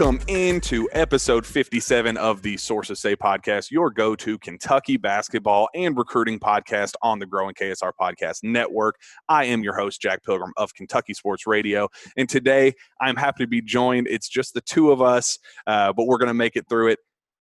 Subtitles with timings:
[0.00, 5.94] Welcome into episode 57 of the Sources Say podcast, your go to Kentucky basketball and
[5.94, 8.96] recruiting podcast on the growing KSR Podcast Network.
[9.28, 11.86] I am your host, Jack Pilgrim of Kentucky Sports Radio.
[12.16, 14.08] And today I'm happy to be joined.
[14.08, 16.98] It's just the two of us, uh, but we're going to make it through it.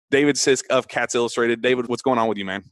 [0.09, 1.61] David Sisk of Cats Illustrated.
[1.61, 2.63] David, what's going on with you, man?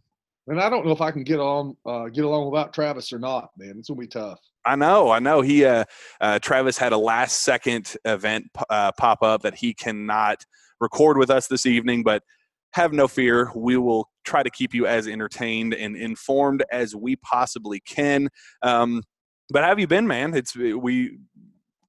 [0.47, 3.19] And I don't know if I can get on uh, get along without Travis or
[3.19, 3.75] not, man.
[3.77, 4.39] It's gonna be tough.
[4.67, 5.41] I know, I know.
[5.41, 5.85] He, uh,
[6.19, 10.43] uh, Travis had a last second event uh, pop up that he cannot
[10.81, 12.21] record with us this evening, but
[12.73, 13.49] have no fear.
[13.55, 18.27] We will try to keep you as entertained and informed as we possibly can.
[18.61, 19.03] Um,
[19.49, 20.33] but how have you been, man?
[20.33, 21.17] It's we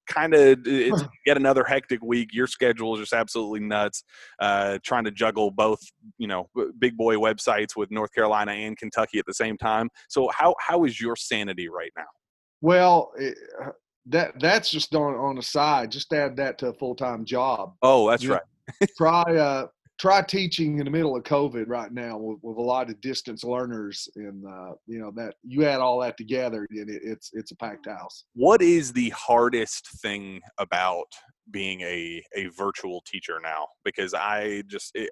[0.06, 2.30] kind of it's yet another hectic week.
[2.32, 4.04] Your schedule is just absolutely nuts.
[4.38, 5.80] Uh, trying to juggle both,
[6.16, 9.88] you know, big boy websites with North Carolina and Kentucky at the same time.
[10.08, 12.06] So how how is your sanity right now?
[12.60, 13.70] Well, it, uh,
[14.06, 15.90] that that's just on on the side.
[15.90, 17.74] Just add that to a full time job.
[17.82, 18.42] Oh, that's you right.
[18.98, 19.66] Try uh,
[19.98, 23.44] try teaching in the middle of COVID right now with, with a lot of distance
[23.44, 27.50] learners, and uh, you know that you add all that together, and it, it's it's
[27.50, 28.24] a packed house.
[28.34, 31.06] What is the hardest thing about
[31.50, 33.66] being a a virtual teacher now?
[33.84, 35.10] Because I just it,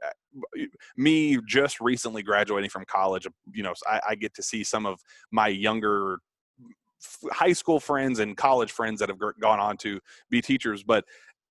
[0.97, 5.01] me just recently graduating from college, you know, I, I get to see some of
[5.33, 6.21] my younger
[7.31, 11.05] high school friends and college friends that have gone on to be teachers but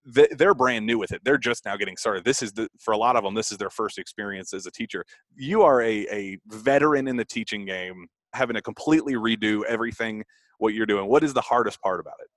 [0.05, 1.21] they're brand new with it.
[1.23, 2.23] They're just now getting started.
[2.23, 3.33] This is the for a lot of them.
[3.33, 5.03] This is their first experience as a teacher.
[5.35, 10.23] You are a a veteran in the teaching game, having to completely redo everything
[10.59, 11.07] what you're doing.
[11.07, 12.27] What is the hardest part about it?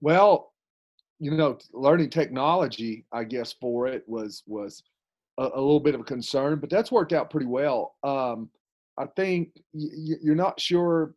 [0.00, 0.52] Well,
[1.18, 4.82] you know, learning technology, I guess, for it was was
[5.38, 7.94] a, a little bit of a concern, but that's worked out pretty well.
[8.02, 8.50] Um,
[8.98, 11.14] I think y- you're not sure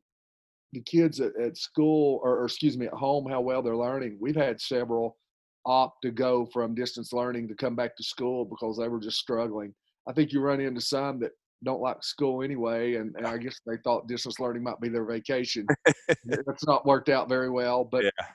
[0.73, 4.17] the kids at, at school or, or excuse me at home how well they're learning.
[4.19, 5.17] We've had several
[5.66, 9.17] opt to go from distance learning to come back to school because they were just
[9.17, 9.73] struggling.
[10.07, 11.31] I think you run into some that
[11.63, 15.06] don't like school anyway, and, and I guess they thought distance learning might be their
[15.06, 15.66] vacation.
[16.25, 17.85] That's not worked out very well.
[17.85, 18.25] But yeah.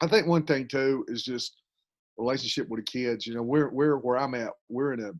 [0.00, 1.62] I think one thing too is just
[2.18, 3.26] relationship with the kids.
[3.26, 4.50] You know, we're we're where I'm at.
[4.68, 5.12] We're in a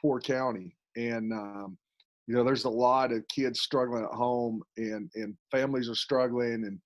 [0.00, 1.78] poor county, and um,
[2.30, 6.64] you know, there's a lot of kids struggling at home, and and families are struggling,
[6.64, 6.78] and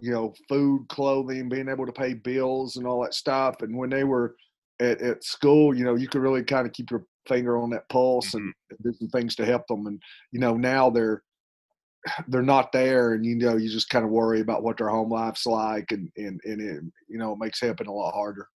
[0.00, 3.54] you know, food, clothing, being able to pay bills and all that stuff.
[3.60, 4.34] And when they were
[4.80, 7.88] at, at school, you know, you could really kind of keep your finger on that
[7.90, 8.48] pulse mm-hmm.
[8.70, 9.86] and do some things to help them.
[9.86, 11.22] And, you know, now they're,
[12.26, 15.10] they're not there and, you know, you just kind of worry about what their home
[15.10, 18.48] life's like and, and, and it, you know, it makes helping a lot harder.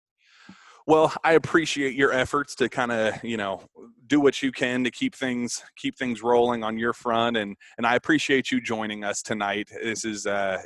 [0.87, 3.61] Well, I appreciate your efforts to kind of, you know,
[4.07, 7.85] do what you can to keep things keep things rolling on your front, and and
[7.85, 9.69] I appreciate you joining us tonight.
[9.83, 10.61] This is uh,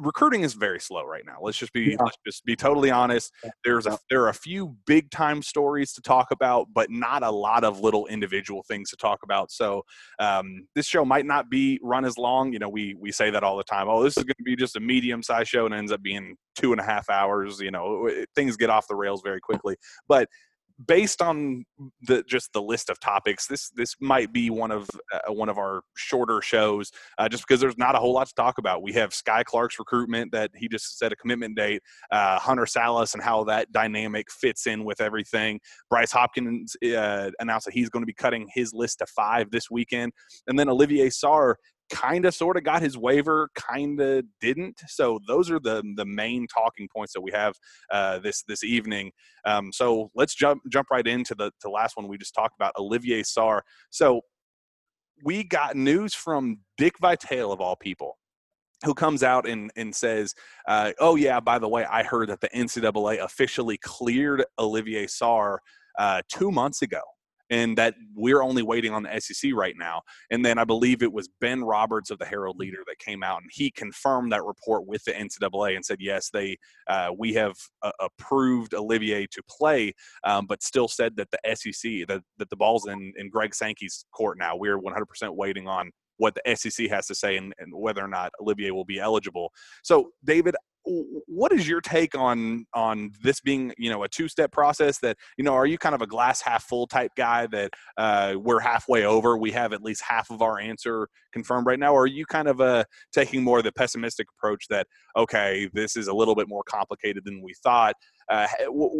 [0.00, 1.36] recruiting is very slow right now.
[1.40, 1.96] Let's just be yeah.
[2.02, 3.32] let's just be totally honest.
[3.64, 7.30] There's a there are a few big time stories to talk about, but not a
[7.30, 9.52] lot of little individual things to talk about.
[9.52, 9.82] So
[10.18, 12.52] um, this show might not be run as long.
[12.52, 13.88] You know, we we say that all the time.
[13.88, 16.36] Oh, this is going to be just a medium sized show, and ends up being
[16.56, 17.60] two and a half hours.
[17.60, 19.76] You know, things get off the rails very quickly.
[20.08, 20.28] But
[20.86, 21.64] based on
[22.02, 25.58] the just the list of topics, this this might be one of uh, one of
[25.58, 28.82] our shorter shows, uh, just because there's not a whole lot to talk about.
[28.82, 33.14] We have Skyy Clark's recruitment that he just set a commitment date, uh, Hunter Sallis
[33.14, 35.60] and how that dynamic fits in with everything.
[35.88, 39.70] Bryce Hopkins uh, announced that he's going to be cutting his list to five this
[39.70, 40.12] weekend,
[40.46, 41.54] and then Olivier Sarr
[41.90, 44.80] kind of sort of got his waiver, kind of didn't.
[44.86, 47.54] So those are the the main talking points that we have
[47.90, 49.12] uh, this this evening.
[49.44, 52.72] Um, so let's jump jump right into the the last one we just talked about,
[52.78, 53.60] Olivier Sarr.
[53.90, 54.22] So
[55.24, 58.16] we got news from Dick Vitale of all people.
[58.86, 60.34] Who comes out and, and says,
[60.66, 65.58] uh, Oh, yeah, by the way, I heard that the NCAA officially cleared Olivier Sarr
[65.98, 67.02] uh, two months ago
[67.50, 70.02] and that we're only waiting on the SEC right now.
[70.30, 73.42] And then I believe it was Ben Roberts of the Herald Leader that came out
[73.42, 76.56] and he confirmed that report with the NCAA and said, yes, they
[76.88, 79.92] uh, we have uh, approved Olivier to play,
[80.24, 84.04] um, but still said that the SEC that, that the ball's in in Greg Sankey's
[84.12, 84.56] court now.
[84.56, 88.30] We're 100% waiting on what the SEC has to say and, and, whether or not
[88.40, 89.50] Olivier will be eligible.
[89.82, 90.54] So, David,
[90.84, 95.16] what is your take on on this being you know a two step process that
[95.36, 98.60] you know are you kind of a glass half full type guy that uh, we're
[98.60, 101.92] halfway over we have at least half of our answer confirmed right now?
[101.92, 104.86] Or are you kind of uh, taking more of the pessimistic approach that
[105.16, 107.94] okay this is a little bit more complicated than we thought.
[108.28, 108.46] Uh,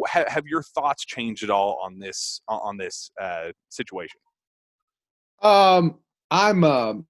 [0.07, 4.21] have your thoughts changed at all on this on this uh, situation?
[5.43, 5.99] Um
[6.33, 7.07] i'm um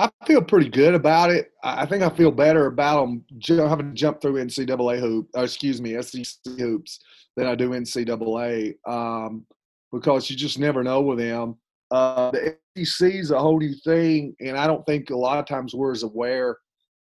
[0.00, 1.52] I feel pretty good about it.
[1.62, 5.82] I think I feel better about them having to jump through NCAA hoop, or excuse
[5.82, 7.00] me, SEC hoops
[7.36, 9.44] than I do NCAA um,
[9.92, 11.56] because you just never know with them.
[11.90, 15.46] Uh, the SEC is a whole new thing, and I don't think a lot of
[15.46, 16.56] times we're as aware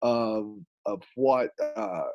[0.02, 2.06] of of what uh,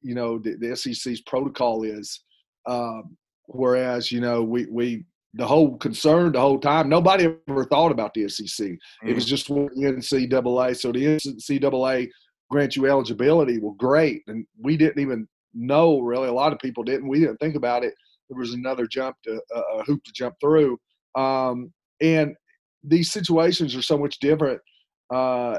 [0.00, 2.20] you know the, the, SEC's protocol is.
[2.66, 3.16] Um,
[3.46, 5.04] whereas you know we we
[5.34, 8.66] the whole concern the whole time nobody ever thought about the SEC.
[8.66, 9.08] Mm-hmm.
[9.08, 9.28] It was mm.
[9.28, 10.76] just the NCAA.
[10.76, 12.08] So the NCAA
[12.50, 13.58] grant you eligibility.
[13.58, 16.28] Well, great, and we didn't even know really.
[16.28, 17.08] A lot of people didn't.
[17.08, 17.94] We didn't think about it.
[18.28, 20.78] There was another jump to uh, a hoop to jump through,
[21.16, 22.34] um, and
[22.82, 24.60] these situations are so much different.
[25.12, 25.58] Uh,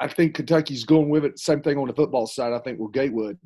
[0.00, 1.38] I think Kentucky's going with it.
[1.38, 2.52] Same thing on the football side.
[2.52, 3.36] I think with Gatewood,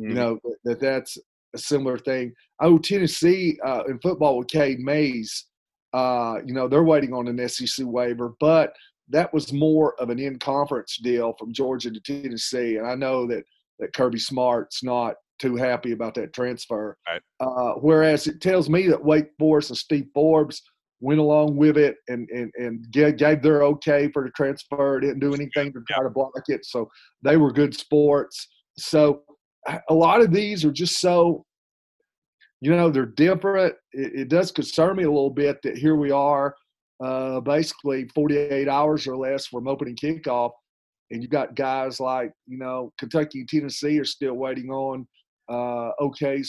[0.00, 0.10] mm-hmm.
[0.10, 1.18] you know that that's
[1.54, 2.32] a similar thing.
[2.60, 5.46] Oh, Tennessee uh, in football with Cade Mays.
[5.92, 8.74] Uh, you know they're waiting on an SEC waiver, but
[9.08, 13.44] that was more of an in-conference deal from Georgia to Tennessee, and I know that
[13.78, 16.96] that Kirby Smart's not too happy about that transfer.
[17.08, 17.20] Right.
[17.40, 20.62] Uh, whereas it tells me that Wake Forest and Steve Forbes
[21.00, 25.00] went along with it and and and gave, gave their okay for the transfer.
[25.00, 26.88] Didn't do anything to try to block it, so
[27.22, 28.48] they were good sports.
[28.78, 29.22] So
[29.88, 31.44] a lot of these are just so,
[32.60, 33.74] you know, they're different.
[33.92, 36.54] It, it does concern me a little bit that here we are,
[37.02, 40.52] uh, basically 48 hours or less from opening kickoff,
[41.10, 45.06] and you got guys like you know Kentucky and Tennessee are still waiting on
[45.48, 45.90] uh,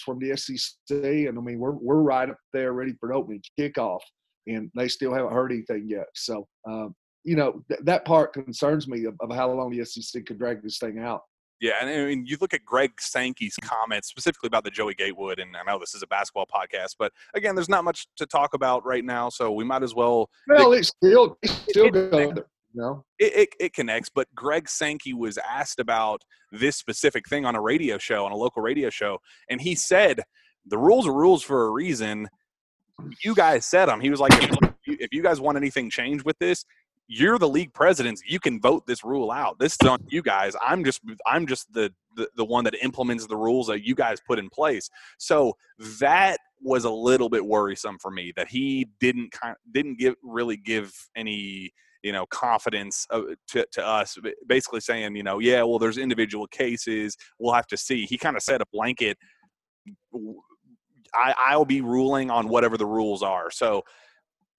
[0.04, 4.00] from the SEC, and I mean we're we're right up there ready for opening kickoff
[4.48, 6.08] and they still haven't heard anything yet.
[6.14, 10.26] So, um, you know, th- that part concerns me of, of, how long the SEC
[10.26, 11.22] could drag this thing out.
[11.62, 15.40] Yeah, and I mean, you look at Greg Sankey's comments specifically about the Joey Gatewood,
[15.40, 18.54] and I know this is a basketball podcast, but again, there's not much to talk
[18.54, 20.30] about right now, so we might as well.
[20.48, 22.44] Well, it's still it's still good.
[22.78, 24.10] No, it, it, it, connects.
[24.14, 28.36] But Greg Sankey was asked about this specific thing on a radio show, on a
[28.36, 29.20] local radio show,
[29.50, 30.20] and he said
[30.66, 32.28] the rules are rules for a reason
[33.24, 34.02] you guys said them.
[34.02, 36.66] He was like, if, if you guys want anything changed with this,
[37.08, 38.22] you're the league presidents.
[38.28, 39.60] You can vote this rule out.
[39.60, 40.56] This is on you guys.
[40.66, 44.20] I'm just I'm just the, the the one that implements the rules that you guys
[44.26, 44.90] put in place.
[45.18, 45.54] So
[46.00, 50.58] that was a little bit worrisome for me that he didn't kind didn't give really
[50.58, 51.72] give any
[52.02, 54.18] you know confidence uh, to, to us
[54.48, 58.36] basically saying you know yeah well there's individual cases we'll have to see he kind
[58.36, 59.18] of set a blanket
[61.16, 63.50] I, I'll be ruling on whatever the rules are.
[63.50, 63.84] So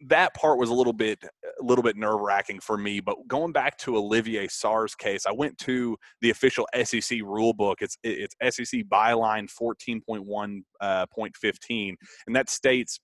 [0.03, 3.01] that part was a little bit a little bit nerve wracking for me.
[3.01, 7.79] But going back to Olivier Sarr's case, I went to the official SEC rule book.
[7.81, 11.97] It's it's SEC byline 14.1 uh, point 15,
[12.27, 13.01] and that states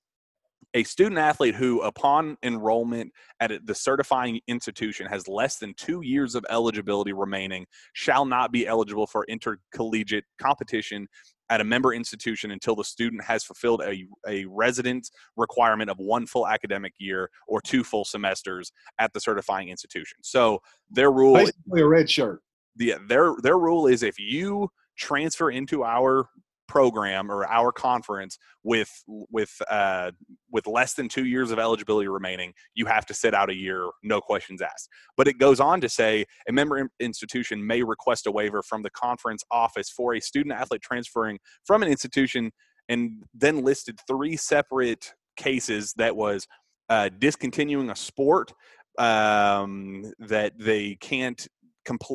[0.75, 6.35] a student athlete who, upon enrollment at the certifying institution, has less than two years
[6.35, 11.07] of eligibility remaining, shall not be eligible for intercollegiate competition
[11.53, 16.25] at a member institution until the student has fulfilled a, a resident requirement of one
[16.25, 20.17] full academic year or two full semesters at the certifying institution.
[20.23, 22.43] So their rule basically a red shirt.
[22.79, 26.27] Yeah, their their rule is if you transfer into our
[26.73, 30.11] program or our conference with with uh,
[30.51, 33.91] with less than two years of eligibility remaining, you have to sit out a year,
[34.03, 34.89] no questions asked.
[35.19, 38.89] But it goes on to say a member institution may request a waiver from the
[38.89, 42.51] conference office for a student athlete transferring from an institution,
[42.89, 46.47] and then listed three separate cases that was
[46.89, 48.55] uh, discontinuing a sport
[48.99, 51.47] um, that they can't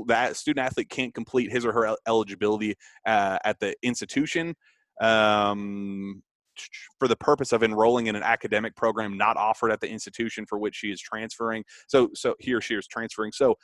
[0.08, 4.56] that student athlete can't complete his or her eligibility uh, at the institution
[5.02, 6.22] um,
[7.00, 10.58] for the purpose of enrolling in an academic program not offered at the institution for
[10.58, 11.64] which she is transferring.
[11.88, 13.32] So, so he or she is transferring.
[13.32, 13.56] So,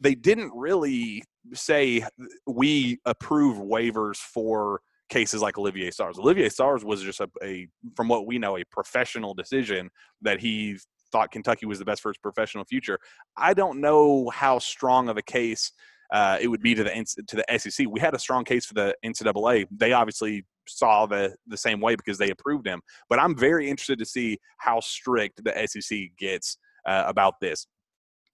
[0.00, 1.22] they didn't really
[1.54, 2.04] say
[2.46, 6.18] we approve waivers for cases like Olivier Sarr's.
[6.18, 9.90] Olivier Sarr's was just a, a, from what we know, a professional decision
[10.22, 10.78] that he
[11.14, 12.98] thought Kentucky was the best for his professional future.
[13.36, 15.70] I don't know how strong of a case
[16.12, 16.90] uh, it would be to the
[17.28, 17.86] to the SEC.
[17.88, 19.66] We had a strong case for the NCAA.
[19.70, 22.80] They obviously saw the the same way because they approved him.
[23.08, 27.68] But I'm very interested to see how strict the SEC gets uh, about this.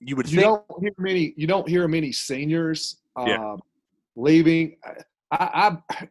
[0.00, 2.96] You would you think, don't hear many you don't hear many seniors
[3.26, 3.52] yeah.
[3.52, 3.60] Um,
[4.16, 4.76] leaving.
[5.30, 6.06] I, I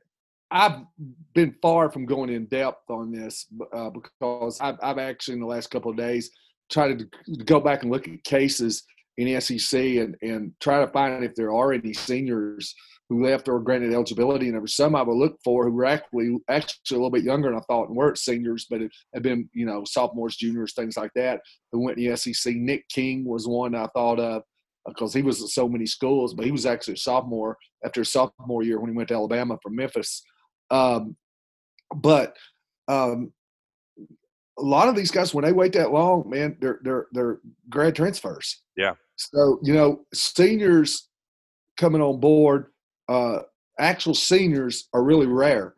[0.52, 0.82] I've
[1.34, 5.46] been far from going in depth on this uh, because I've, I've, actually in the
[5.46, 6.32] last couple of days
[6.70, 7.06] try to
[7.46, 8.84] go back and look at cases
[9.18, 12.74] in SEC and, and try to find if there are any seniors
[13.10, 14.46] who left or granted eligibility.
[14.46, 17.24] And there were some I would look for who were actually actually a little bit
[17.24, 18.82] younger than I thought and weren't seniors, but
[19.14, 22.56] had been, you know, sophomores, juniors, things like that, who went to the SEC.
[22.56, 24.44] Nick King was one I thought of.
[24.88, 28.12] because he was at so many schools, but he was actually a sophomore after his
[28.12, 30.24] sophomore year when he went to Alabama from Memphis.
[30.70, 31.18] Um,
[31.96, 32.36] but
[32.88, 33.34] um,
[34.60, 37.40] a lot of these guys, when they wait that long, man, they're they're they're
[37.70, 38.62] grad transfers.
[38.76, 38.94] Yeah.
[39.16, 41.10] So you know, seniors
[41.78, 42.68] coming on board,
[43.08, 43.40] uh,
[43.80, 45.76] actual seniors are really rare.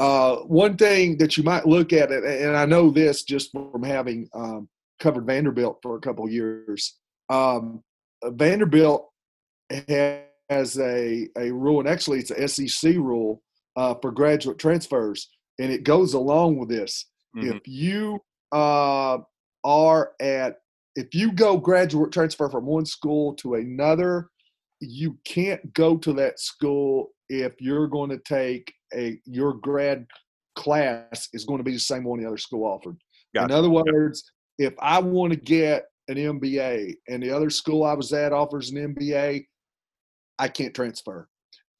[0.00, 4.28] Uh, one thing that you might look at, and I know this just from having
[4.34, 6.98] um, covered Vanderbilt for a couple years.
[7.28, 7.82] Um,
[8.24, 9.08] Vanderbilt
[10.50, 13.42] has a, a rule, and actually it's a SEC rule
[13.76, 17.06] uh, for graduate transfers, and it goes along with this.
[17.36, 17.56] Mm-hmm.
[17.56, 18.20] If you
[18.52, 19.18] uh,
[19.64, 20.56] are at,
[20.96, 24.28] if you go graduate transfer from one school to another,
[24.80, 30.06] you can't go to that school if you're going to take a your grad
[30.54, 32.96] class is going to be the same one the other school offered.
[33.34, 33.46] Gotcha.
[33.46, 37.94] In other words, if I want to get an MBA and the other school I
[37.94, 39.46] was at offers an MBA,
[40.38, 41.28] I can't transfer.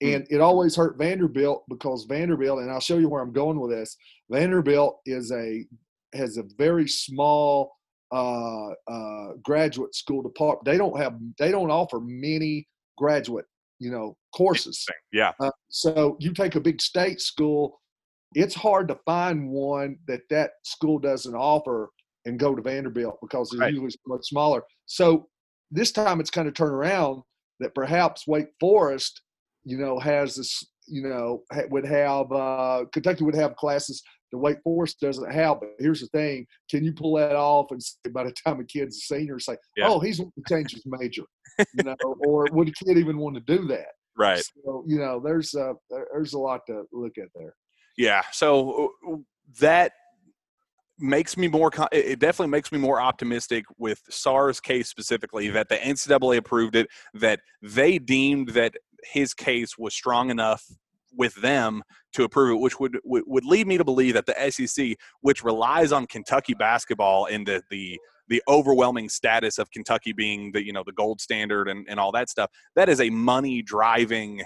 [0.01, 3.71] And it always hurt Vanderbilt because Vanderbilt, and I'll show you where I'm going with
[3.71, 3.97] this.
[4.31, 5.65] Vanderbilt is a
[6.15, 7.73] has a very small
[8.13, 10.65] uh, uh, graduate school department.
[10.65, 13.47] They don't have they don't offer many graduate
[13.79, 14.85] you know courses.
[15.13, 15.33] Yeah.
[15.41, 17.81] Uh, so you take a big state school,
[18.35, 21.91] it's hard to find one that that school doesn't offer
[22.25, 23.73] and go to Vanderbilt because it's right.
[23.73, 24.63] usually much smaller.
[24.87, 25.29] So
[25.71, 27.23] this time it's kind of turned around
[27.61, 29.23] that perhaps Wake Forest,
[29.65, 34.03] you know, has this, you know, would have uh, Kentucky would have classes
[34.35, 35.61] the Wake Forest doesn't have.
[35.61, 38.65] But here's the thing: can you pull that off and say, by the time a
[38.65, 39.87] kid's a senior, say, yeah.
[39.89, 41.23] "Oh, he's going to change his major,"
[41.59, 43.93] you know, or would a kid even want to do that?
[44.19, 44.43] Right.
[44.65, 45.75] So you know, there's a
[46.13, 47.55] there's a lot to look at there.
[47.97, 48.23] Yeah.
[48.33, 49.17] So uh,
[49.61, 49.93] that
[50.99, 55.77] makes me more it definitely makes me more optimistic with Sarr's case specifically that the
[55.77, 58.75] NCAA approved it that they deemed that
[59.13, 60.65] his case was strong enough
[61.17, 61.83] with them
[62.13, 65.93] to approve it which would would lead me to believe that the SEC which relies
[65.93, 70.83] on Kentucky basketball and the the the overwhelming status of Kentucky being the you know
[70.85, 74.43] the gold standard and, and all that stuff that is a money driving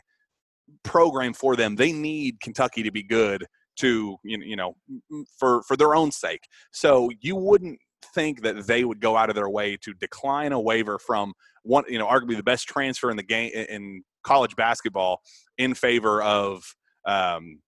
[0.83, 3.47] program for them they need Kentucky to be good
[3.79, 4.77] to you know
[5.39, 6.47] for for their own sake.
[6.73, 7.79] So you wouldn't
[8.15, 11.85] think that they would go out of their way to decline a waiver from one
[11.89, 15.21] you know arguably the best transfer in the game in college basketball
[15.57, 16.65] in favor of
[17.07, 17.61] um,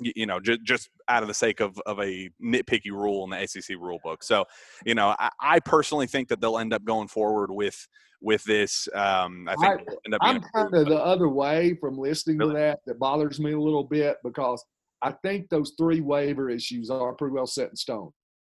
[0.00, 3.46] you know, just just out of the sake of, of a nitpicky rule in the
[3.46, 4.22] SEC rule book.
[4.22, 4.44] So,
[4.84, 7.86] you know, I, I personally think that they'll end up going forward with
[8.20, 8.88] with this.
[8.94, 9.88] Um, I think
[10.20, 12.54] I, am kind of the other way from listening really?
[12.54, 12.80] to that.
[12.86, 14.64] That bothers me a little bit because
[15.02, 18.10] I think those three waiver issues are pretty well set in stone.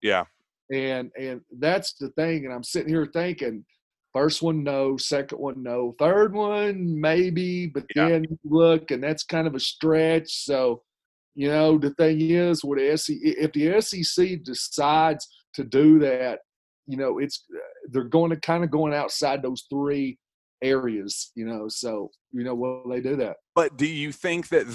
[0.01, 0.25] Yeah.
[0.71, 2.45] And and that's the thing.
[2.45, 3.65] And I'm sitting here thinking,
[4.15, 8.09] first one no, second one no, third one maybe, but yeah.
[8.09, 10.45] then look, and that's kind of a stretch.
[10.45, 10.81] So,
[11.35, 16.39] you know, the thing is, with the SEC, if the SEC decides to do that,
[16.87, 17.59] you know, it's uh,
[17.91, 20.17] they're going to kind of going outside those three
[20.63, 21.67] areas, you know.
[21.67, 23.35] So, you know, will they do that?
[23.53, 24.65] But do you think that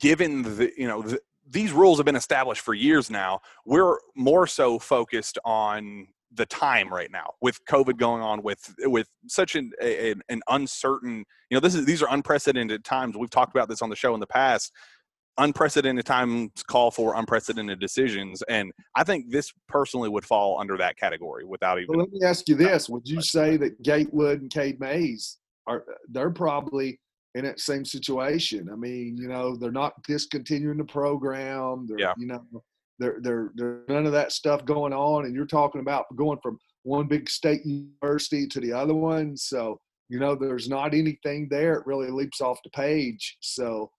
[0.00, 4.46] given the you know the, these rules have been established for years now we're more
[4.46, 9.70] so focused on the time right now with covid going on with with such an,
[9.82, 13.82] a, an uncertain you know this is these are unprecedented times we've talked about this
[13.82, 14.72] on the show in the past
[15.38, 20.96] unprecedented times call for unprecedented decisions and i think this personally would fall under that
[20.96, 24.50] category without even well, let me ask you this would you say that gatewood and
[24.50, 26.98] cade mays are they're probably
[27.34, 28.68] in that same situation.
[28.70, 31.86] I mean, you know, they're not discontinuing the program.
[31.88, 32.14] They're, yeah.
[32.18, 32.44] you know,
[33.02, 35.24] there, there, there, none of that stuff going on.
[35.24, 39.36] And you're talking about going from one big state university to the other one.
[39.36, 41.74] So, you know, there's not anything there.
[41.74, 43.36] It really leaps off the page.
[43.40, 43.90] So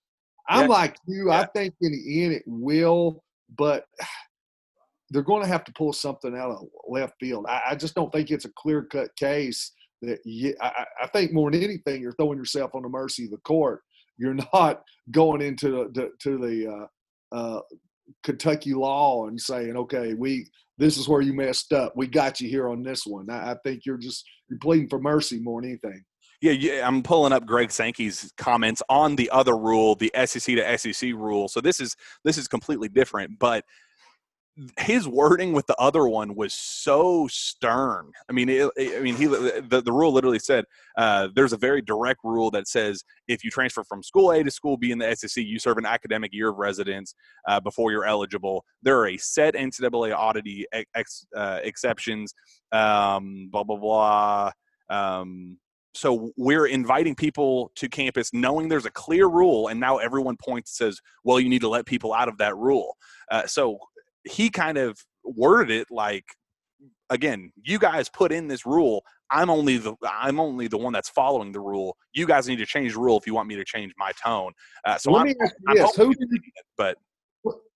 [0.50, 0.76] I'm yeah.
[0.76, 1.30] like you.
[1.30, 1.42] Yeah.
[1.42, 3.24] I think in the end it will,
[3.58, 3.86] but
[5.10, 7.46] they're going to have to pull something out of left field.
[7.48, 11.32] I, I just don't think it's a clear cut case that you, I, I, think
[11.32, 13.82] more than anything, you're throwing yourself on the mercy of the court.
[14.18, 14.82] You're not
[15.12, 16.88] going into the, to the
[17.34, 17.62] uh, uh,
[18.24, 21.94] Kentucky law and saying, okay, we this is where you messed up.
[21.96, 23.30] We got you here on this one.
[23.30, 26.04] I, I think you're just you're pleading for mercy more than anything.
[26.42, 30.78] Yeah, yeah, I'm pulling up Greg Sankey's comments on the other rule, the SEC to
[30.78, 31.48] SEC rule.
[31.48, 31.96] So this is
[32.26, 33.64] this is completely different, but
[34.78, 38.12] his wording with the other one was so stern.
[38.30, 40.66] I mean, it, I mean, he the, the rule literally said
[40.98, 44.52] uh, there's a very direct rule that says if you transfer from school A to
[44.52, 47.16] school B in the SEC, you serve an academic year of residence
[47.48, 48.64] uh, before you're eligible.
[48.84, 52.34] There are a set NCAA oddity ex, uh, exceptions.
[52.72, 54.52] Um, blah blah blah.
[54.90, 55.58] Um,
[55.96, 60.76] so we're inviting people to campus knowing there's a clear rule and now everyone points
[60.76, 62.98] says well you need to let people out of that rule
[63.30, 63.78] uh, so
[64.26, 66.26] he kind of worded it like
[67.10, 69.04] again you guys put in this rule.
[69.32, 71.96] I'm only the i'm only the one that's following the rule.
[72.14, 74.52] You guys need to change the rule if you want me to change my tone.
[74.86, 76.40] Uh, so Let I'm, me ask you this: who do you,
[76.78, 76.98] but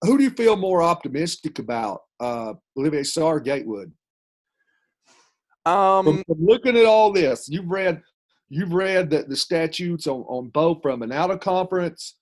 [0.01, 3.91] who do you feel more optimistic about, uh, Olivier Sarr, Gatewood?
[5.65, 8.01] um From, from looking at all this, you've read
[8.49, 12.15] you've read the, the statutes on, on both from an out of conference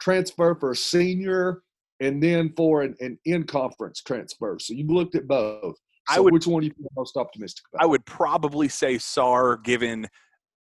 [0.00, 1.62] transfer for a senior
[2.00, 4.58] and then for an, an in conference transfer.
[4.58, 5.76] So you've looked at both.
[6.08, 7.84] I would- which one do you most optimistic about?
[7.84, 10.08] I would probably say Sarr, given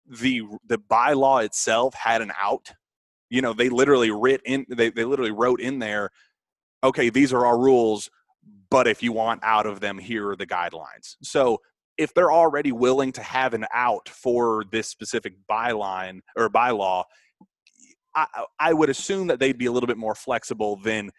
[0.07, 2.73] the the bylaw itself had an out.
[3.31, 6.11] You know, they literally writ in they, they literally wrote in there,
[6.83, 8.11] okay, these are our rules,
[8.71, 11.17] but if you want out of them, here are the guidelines.
[11.23, 11.61] So
[11.97, 17.05] if they're already willing to have an out for this specific byline or bylaw,
[18.14, 21.11] I, would assume that they'd be a little bit more flexible than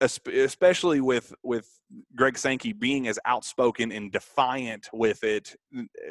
[0.00, 1.68] especially with with
[2.14, 5.56] Greg Sankey being as outspoken and defiant with it,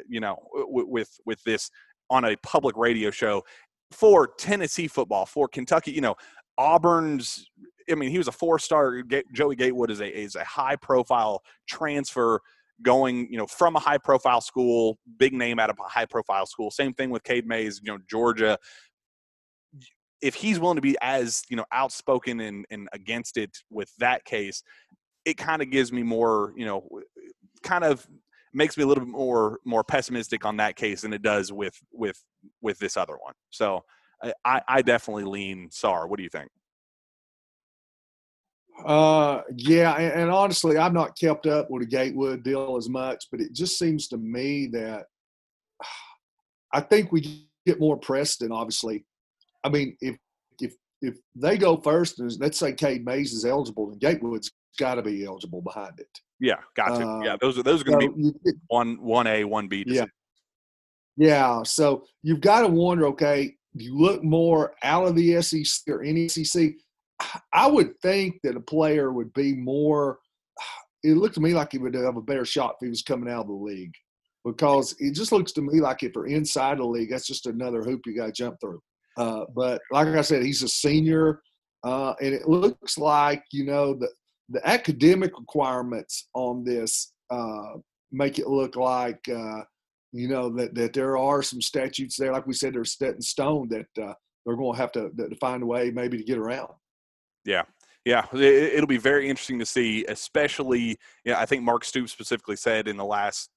[0.08, 1.70] you know, with with this
[2.10, 3.42] on a public radio show
[3.90, 6.14] for Tennessee football, for Kentucky, you know,
[6.56, 7.46] Auburn's.
[7.90, 9.02] I mean, he was a four-star.
[9.32, 12.40] Joey Gatewood is a is a high-profile transfer
[12.82, 16.70] going, you know, from a high-profile school, big name out of a high-profile school.
[16.70, 18.58] Same thing with Cade Mays, you know, Georgia
[20.20, 24.24] if he's willing to be as you know outspoken and, and against it with that
[24.24, 24.62] case
[25.24, 26.88] it kind of gives me more you know
[27.62, 28.06] kind of
[28.54, 31.78] makes me a little bit more more pessimistic on that case than it does with
[31.92, 32.22] with
[32.62, 33.84] with this other one so
[34.44, 36.50] i i definitely lean Sarr what do you think
[38.86, 43.24] Uh, yeah, and, and honestly, I've not kept up with the Gatewood deal as much,
[43.30, 45.06] but it just seems to me that
[46.72, 48.52] I think we get more Preston.
[48.52, 49.04] Obviously,
[49.64, 50.16] I mean, if
[50.60, 54.94] if if they go first, and let's say Cade Mays is eligible, then Gatewood's got
[54.96, 56.08] to be eligible behind it.
[56.40, 59.44] yeah gotcha Uh, yeah those are those are going to So be one one a
[59.44, 60.04] one b Yeah.
[61.16, 63.06] Yeah, so you've got to wonder.
[63.08, 66.74] Okay, you look more out of the SEC or any SEC.
[67.52, 70.20] I would think that a player would be more.
[71.02, 73.28] It looked to me like he would have a better shot if he was coming
[73.32, 73.94] out of the league,
[74.44, 77.82] because it just looks to me like if you're inside the league, that's just another
[77.82, 78.80] hoop you got to jump through.
[79.18, 81.42] Uh, but like I said, he's a senior,
[81.82, 84.08] uh, and it looks like you know the
[84.48, 87.74] the academic requirements on this uh,
[88.12, 89.20] make it look like.
[89.28, 89.62] Uh,
[90.12, 93.20] you know that that there are some statutes there, like we said, they're set in
[93.20, 94.14] stone that uh,
[94.46, 96.70] they're going to have to, to find a way maybe to get around.
[97.44, 97.64] Yeah,
[98.04, 100.96] yeah, it, it'll be very interesting to see, especially.
[101.24, 103.50] Yeah, I think Mark Stoops specifically said in the last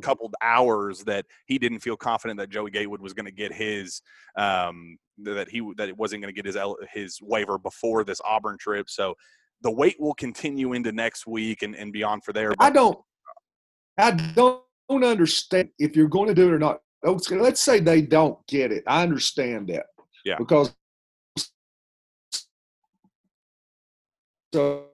[0.00, 3.52] couple of hours that he didn't feel confident that Joey Gatewood was going to get
[3.52, 4.02] his
[4.36, 6.58] um, that he that it wasn't going to get his
[6.92, 8.90] his waiver before this Auburn trip.
[8.90, 9.14] So
[9.62, 12.52] the wait will continue into next week and, and beyond for there.
[12.58, 12.98] I don't,
[13.98, 16.80] I don't understand if you're going to do it or not.
[17.02, 18.84] Let's say they don't get it.
[18.86, 19.86] I understand that.
[20.24, 20.36] Yeah.
[20.38, 20.74] Because
[24.54, 24.84] so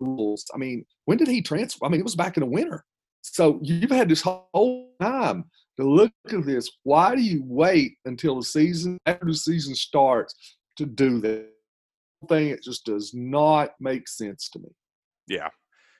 [0.00, 0.44] rules.
[0.54, 1.84] I mean, when did he transfer?
[1.84, 2.84] I mean, it was back in the winter.
[3.22, 5.44] So you've had this whole time
[5.78, 6.70] to look at this.
[6.82, 10.34] Why do you wait until the season after the season starts
[10.76, 11.46] to do this
[12.28, 14.68] Thing it just does not make sense to me.
[15.26, 15.48] yeah,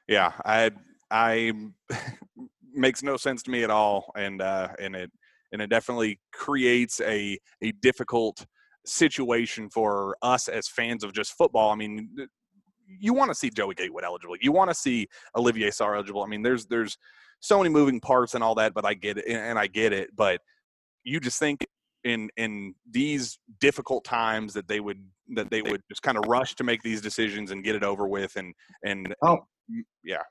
[0.07, 0.71] yeah, I
[1.11, 1.53] I
[2.75, 5.11] makes no sense to me at all, and uh, and it
[5.51, 8.45] and it definitely creates a a difficult
[8.85, 11.71] situation for us as fans of just football.
[11.71, 12.11] I mean,
[12.99, 14.37] you want to see Joey Gatewood eligible.
[14.41, 16.23] You want to see Olivier Sarr eligible.
[16.23, 16.97] I mean, there's there's
[17.41, 19.93] so many moving parts and all that, but I get it, and and I get
[19.93, 20.15] it.
[20.15, 20.41] But
[21.05, 21.67] you just think
[22.05, 26.55] in in these difficult times that they would that they would just kind of rush
[26.57, 29.39] to make these decisions and get it over with, and and Oh.
[30.03, 30.23] yeah,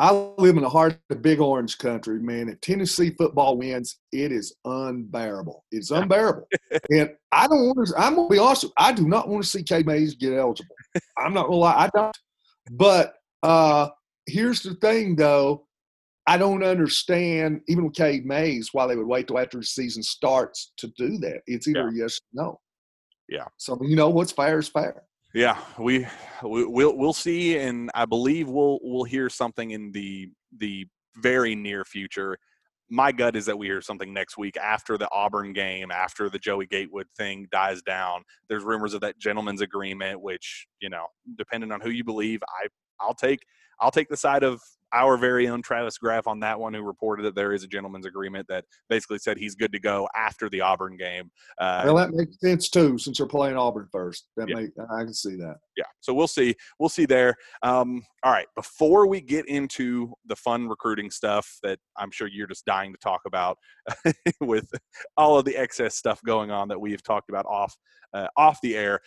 [0.00, 2.48] I live in the heart of the big orange country, man.
[2.48, 5.64] If Tennessee football wins, it is unbearable.
[5.72, 6.46] It's unbearable.
[6.90, 9.48] and I don't want to, I'm going to be honest, I do not want to
[9.48, 10.76] see Cade Mays get eligible.
[11.16, 12.16] I'm not going to lie, I don't.
[12.70, 13.88] But uh,
[14.26, 15.66] here's the thing, though.
[16.28, 20.02] I don't understand, even with Cade Mays, why they would wait till after the season
[20.02, 21.40] starts to do that.
[21.46, 22.60] It's either yes or no.
[23.28, 23.46] Yeah.
[23.56, 25.02] So, you know, what's fair is fair.
[25.38, 26.04] Yeah, we,
[26.42, 30.84] we we'll we'll see, and I believe we'll we'll hear something in the the
[31.18, 32.36] very near future.
[32.90, 36.40] My gut is that we hear something next week after the Auburn game, after the
[36.40, 38.24] Joey Gatewood thing dies down.
[38.48, 42.66] There's rumors of that gentleman's agreement, which you know, depending on who you believe, I
[43.00, 43.42] I'll take
[43.80, 44.60] I'll take the side of
[44.92, 48.06] our very own Travis Graff on that one, who reported that there is a gentleman's
[48.06, 51.30] agreement that basically said he's good to go after the Auburn game.
[51.58, 54.28] Uh, well, that makes sense too, since they're playing Auburn first.
[54.36, 54.56] That yeah.
[54.56, 55.56] make I can see that.
[55.76, 56.54] Yeah, so we'll see.
[56.78, 57.34] We'll see there.
[57.62, 62.46] Um, all right, before we get into the fun recruiting stuff that I'm sure you're
[62.46, 63.58] just dying to talk about,
[64.40, 64.70] with
[65.16, 67.76] all of the excess stuff going on that we've talked about off
[68.14, 69.00] uh, off the air.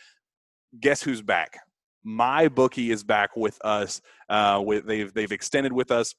[0.80, 1.58] Guess who's back?
[2.04, 4.02] My bookie is back with us.
[4.30, 6.14] Uh, with they've they've extended with us.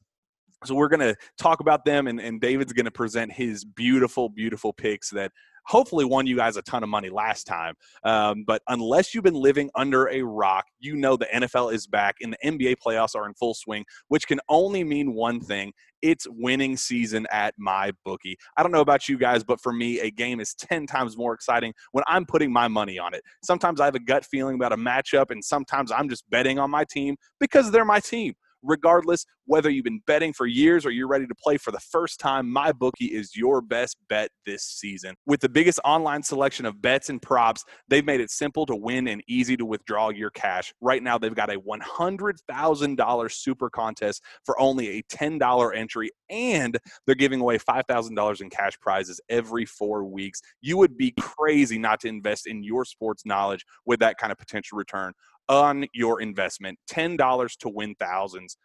[0.64, 4.28] So we're going to talk about them, and, and David's going to present his beautiful,
[4.28, 5.32] beautiful picks that
[5.64, 7.74] hopefully won you guys a ton of money last time.
[8.04, 12.16] Um, but unless you've been living under a rock, you know the NFL is back
[12.20, 15.72] and the NBA playoffs are in full swing, which can only mean one thing.
[16.00, 18.36] It's winning season at my bookie.
[18.56, 21.32] I don't know about you guys, but for me, a game is 10 times more
[21.32, 23.22] exciting when I'm putting my money on it.
[23.44, 26.70] Sometimes I have a gut feeling about a matchup, and sometimes I'm just betting on
[26.70, 31.08] my team because they're my team regardless whether you've been betting for years or you're
[31.08, 35.14] ready to play for the first time, MyBookie is your best bet this season.
[35.26, 39.08] With the biggest online selection of bets and props, they've made it simple to win
[39.08, 40.72] and easy to withdraw your cash.
[40.80, 47.14] Right now, they've got a $100,000 super contest for only a $10 entry, and they're
[47.14, 50.40] giving away $5,000 in cash prizes every four weeks.
[50.60, 54.38] You would be crazy not to invest in your sports knowledge with that kind of
[54.38, 55.12] potential return
[55.52, 56.78] on your investment.
[56.90, 58.56] $10 to win thousands.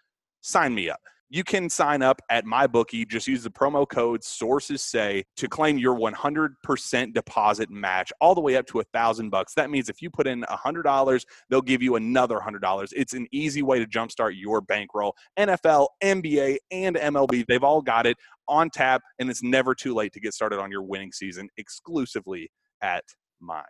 [0.41, 0.99] Sign me up.
[1.29, 3.05] You can sign up at MyBookie.
[3.05, 8.39] Just use the promo code sources say to claim your 100% deposit match all the
[8.39, 9.53] way up to a thousand bucks.
[9.53, 12.87] That means if you put in a $100, they'll give you another $100.
[12.95, 15.13] It's an easy way to jumpstart your bankroll.
[15.37, 18.15] NFL, NBA, and MLB, they've all got it
[18.47, 22.49] on tap, and it's never too late to get started on your winning season exclusively
[22.81, 23.03] at
[23.41, 23.63] my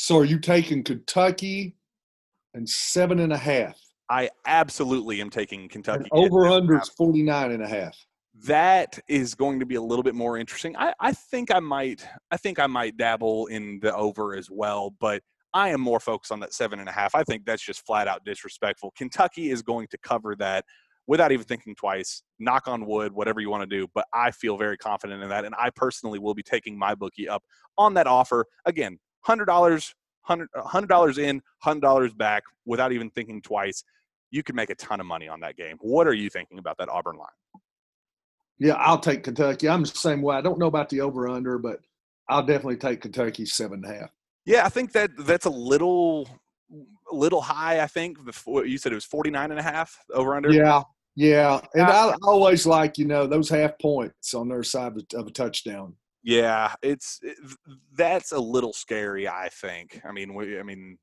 [0.00, 1.76] so are you taking Kentucky
[2.54, 3.78] and seven and a half?
[4.08, 6.08] I absolutely am taking Kentucky.
[6.10, 7.94] And over under is 49 and a half.
[8.46, 10.74] That is going to be a little bit more interesting.
[10.78, 14.94] I, I think I might I think I might dabble in the over as well,
[15.00, 17.14] but I am more focused on that seven and a half.
[17.14, 18.94] I think that's just flat out disrespectful.
[18.96, 20.64] Kentucky is going to cover that
[21.06, 22.22] without even thinking twice.
[22.38, 23.86] Knock on wood, whatever you want to do.
[23.94, 25.44] But I feel very confident in that.
[25.44, 27.42] And I personally will be taking MyBookie up
[27.76, 28.46] on that offer.
[28.64, 29.94] Again, hundred dollars,
[30.28, 33.82] uh, hundred dollars in, hundred dollars back, without even thinking twice.
[34.30, 35.76] You could make a ton of money on that game.
[35.80, 37.28] What are you thinking about that Auburn line?
[38.58, 39.68] Yeah, I'll take Kentucky.
[39.68, 40.36] I'm the same way.
[40.36, 41.80] I don't know about the over under, but
[42.28, 44.10] I'll definitely take Kentucky seven and a half.
[44.44, 46.28] Yeah, I think that that's a little
[47.10, 47.80] little high.
[47.80, 50.52] I think before you said it was 49 and a half over under.
[50.52, 50.82] Yeah,
[51.16, 55.26] yeah, and I, I always like you know those half points on their side of
[55.26, 55.94] a touchdown.
[56.22, 57.36] Yeah, it's it,
[57.96, 59.26] that's a little scary.
[59.26, 60.00] I think.
[60.04, 60.98] I mean, we, I mean,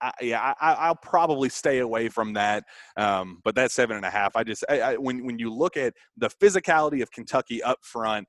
[0.00, 2.64] I, yeah, I, will probably stay away from that.
[2.96, 5.76] Um, but that seven and a half, I just I, I, when when you look
[5.76, 8.26] at the physicality of Kentucky up front,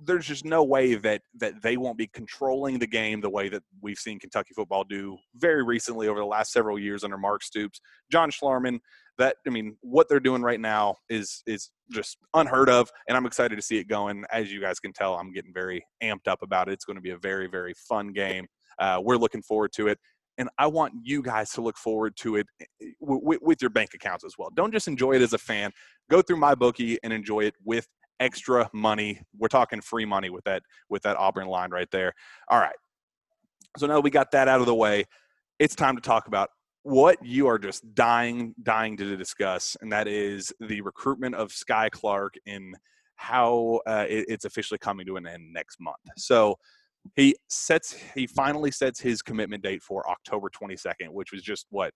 [0.00, 3.62] there's just no way that that they won't be controlling the game the way that
[3.80, 7.80] we've seen Kentucky football do very recently over the last several years under Mark Stoops,
[8.10, 8.78] John Schlarman.
[9.18, 13.26] That I mean, what they're doing right now is is just unheard of, and I'm
[13.26, 14.24] excited to see it going.
[14.32, 16.72] As you guys can tell, I'm getting very amped up about it.
[16.72, 18.46] It's going to be a very very fun game.
[18.78, 19.98] Uh, we're looking forward to it
[20.38, 23.90] and I want you guys to look forward to it eh, eh, with your bank
[23.94, 24.50] accounts as well.
[24.54, 25.70] Don't just enjoy it as a fan.
[26.10, 27.86] Go through MyBookie and enjoy it with
[28.20, 29.20] extra money.
[29.38, 32.12] We're talking free money with that with that Auburn line right there.
[32.48, 32.76] All right.
[33.78, 35.04] So now we got that out of the way.
[35.58, 36.50] It's time to talk about
[36.86, 41.90] what you are just dying dying to discuss, and that is the recruitment of Skyy
[41.90, 42.74] Clark in
[43.16, 45.96] how uh, it, it's officially coming to an end next month.
[46.16, 46.54] So
[47.16, 51.92] he sets he finally sets his commitment date for October 22nd, which was just what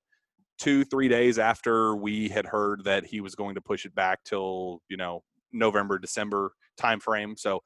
[0.59, 4.19] two three days after we had heard that he was going to push it back
[4.25, 5.23] till you know
[5.53, 6.51] November, December
[6.81, 7.39] timeframe.
[7.39, 7.61] So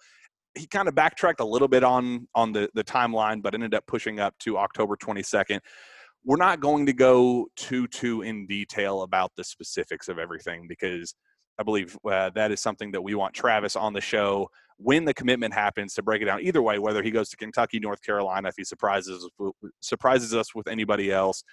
[0.54, 3.86] he kind of backtracked a little bit on on the the timeline, but ended up
[3.86, 5.60] pushing up to October 22nd.
[6.24, 11.14] We're not going to go too too in detail about the specifics of everything because
[11.58, 15.14] I believe uh, that is something that we want Travis on the show when the
[15.14, 16.40] commitment happens to break it down.
[16.40, 19.28] Either way, whether he goes to Kentucky, North Carolina, if he surprises
[19.80, 21.44] surprises us with anybody else,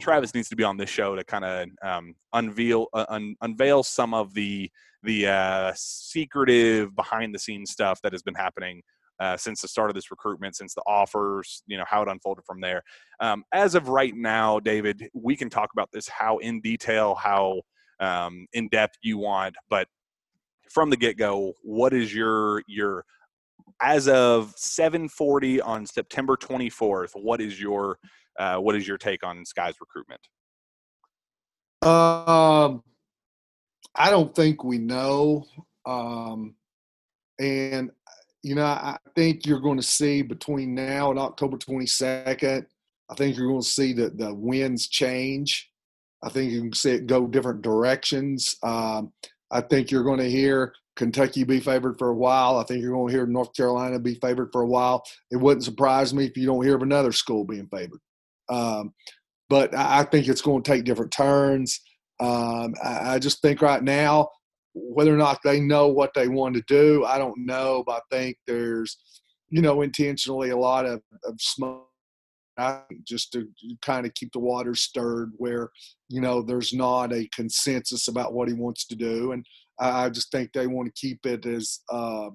[0.00, 3.82] Travis needs to be on this show to kind of um, unveil uh, un- unveil
[3.82, 4.70] some of the
[5.02, 8.82] the uh, secretive behind the scenes stuff that has been happening
[9.20, 12.44] uh, since the start of this recruitment, since the offers, you know, how it unfolded
[12.44, 12.82] from there.
[13.20, 17.62] Um, as of right now, David, we can talk about this how in detail, how
[18.00, 19.88] um, in depth you want, but
[20.70, 23.04] from the get go, what is your your
[23.80, 27.10] as of 7:40 on September 24th?
[27.14, 27.98] What is your
[28.38, 30.20] uh, what is your take on Skyy's recruitment?
[31.82, 32.82] Um,
[33.94, 35.44] I don't think we know.
[35.86, 36.54] Um,
[37.40, 37.90] and
[38.42, 42.66] you know, I think you're going to see between now and October 22nd.
[43.10, 45.70] I think you're going to see the the winds change.
[46.22, 48.56] I think you can see it go different directions.
[48.62, 49.12] Um,
[49.50, 52.58] I think you're going to hear Kentucky be favored for a while.
[52.58, 55.04] I think you're going to hear North Carolina be favored for a while.
[55.30, 58.00] It wouldn't surprise me if you don't hear of another school being favored.
[58.48, 58.92] Um,
[59.48, 61.80] but I think it's going to take different turns.
[62.20, 64.28] Um, I, I, just think right now,
[64.82, 67.82] whether or not they know what they want to do, I don't know.
[67.86, 68.98] But I think there's,
[69.48, 71.88] you know, intentionally a lot of, of smoke
[73.04, 73.48] just to
[73.82, 75.70] kind of keep the water stirred where
[76.08, 79.46] you know there's not a consensus about what he wants to do and
[79.78, 82.28] i just think they want to keep it as uh,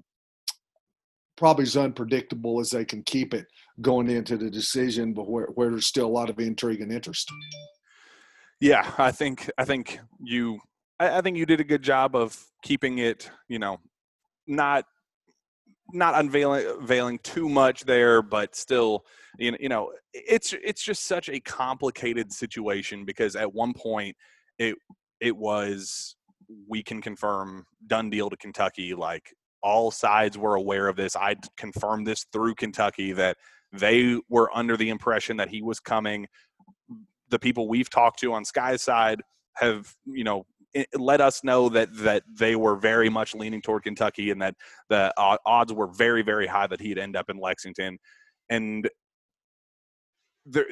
[1.36, 3.46] probably as unpredictable as they can keep it
[3.82, 7.30] going into the decision but where, where there's still a lot of intrigue and interest
[8.62, 10.58] yeah i think i think you
[11.00, 13.80] I, I think you did a good job of keeping it you know
[14.48, 14.86] not
[15.92, 19.06] not unveiling too much there, but still,
[19.38, 24.16] you know, it's it's just such a complicated situation because at one point
[24.58, 24.76] it
[25.20, 26.16] it was
[26.68, 28.94] we can confirm done deal to Kentucky.
[28.94, 31.16] Like all sides were aware of this.
[31.16, 33.38] I confirmed this through Kentucky that
[33.72, 36.28] they were under the impression that he was coming.
[37.30, 39.22] The people we've talked to on Skyy's side
[39.56, 40.46] have, you know,
[40.98, 44.56] let us know that that they were very much leaning toward Kentucky and that
[44.90, 47.98] the uh, odds were very very high that he'd end up in Lexington.
[48.50, 48.90] And
[50.46, 50.66] there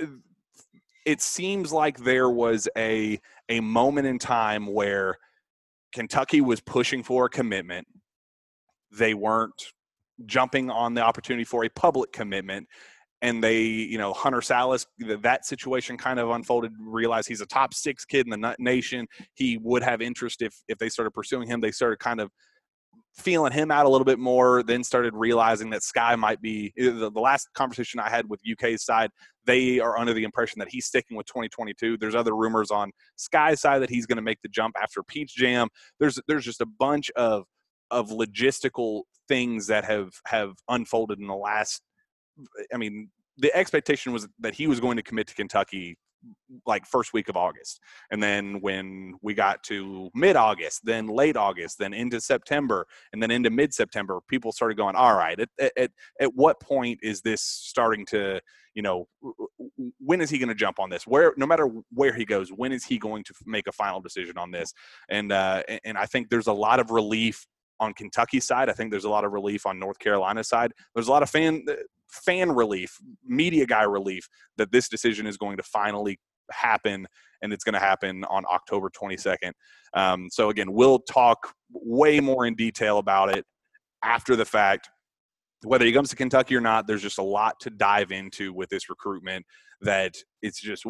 [1.06, 5.18] it seems like there was a a moment in time where
[5.94, 7.88] Kentucky was pushing for a commitment.
[8.92, 9.74] They weren't
[10.26, 12.68] jumping on the opportunity for a public commitment
[13.22, 14.86] and they, you know, Hunter Sallis,
[15.22, 16.72] that situation kind of unfolded.
[16.80, 19.08] Realized he's a top six kid in the nation.
[19.36, 21.62] He would have interest if if they started pursuing him.
[21.62, 22.32] They started kind of
[23.14, 24.64] feeling him out a little bit more.
[24.64, 28.42] Then started realizing that Skyy might be eh, the, the last conversation I had with
[28.50, 29.12] UK's side.
[29.46, 31.98] They are under the impression that he's sticking with 2022.
[31.98, 35.36] There's other rumors on Skyy's side that he's going to make the jump after Peach
[35.36, 35.68] Jam.
[36.00, 37.44] There's there's just a bunch of
[37.92, 41.84] of logistical things that have have unfolded in the last
[42.74, 45.98] I mean, the expectation was that he was going to commit to Kentucky
[46.66, 47.80] like first week of August.
[48.12, 53.22] And then when we got to mid August, then late August, then into September, and
[53.22, 57.22] then into mid September, people started going, all right, at, at, at what point is
[57.22, 58.40] this starting to,
[58.76, 59.08] you know,
[60.00, 61.08] when is he going to jump on this?
[61.08, 64.38] Where, no matter where he goes, when is he going to make a final decision
[64.38, 64.74] on this?
[65.10, 67.46] And, uh, and I think there's a lot of relief
[67.80, 68.70] on Kentucky side.
[68.70, 70.72] I think there's a lot of relief on North Carolina side.
[70.94, 71.66] There's a lot of fan
[72.12, 76.20] fan relief, media guy relief that this decision is going to finally
[76.52, 77.08] happen
[77.42, 79.52] and it's going to happen on October 22nd.
[79.94, 83.46] Um, so again, we'll talk way more in detail about it
[84.04, 84.90] after the fact.
[85.64, 88.70] Whether he comes to Kentucky or not, there's just a lot to dive into with
[88.70, 89.46] this recruitment
[89.82, 90.84] that it's just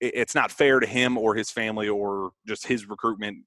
[0.00, 3.38] it's not fair to him or his family or just his recruitment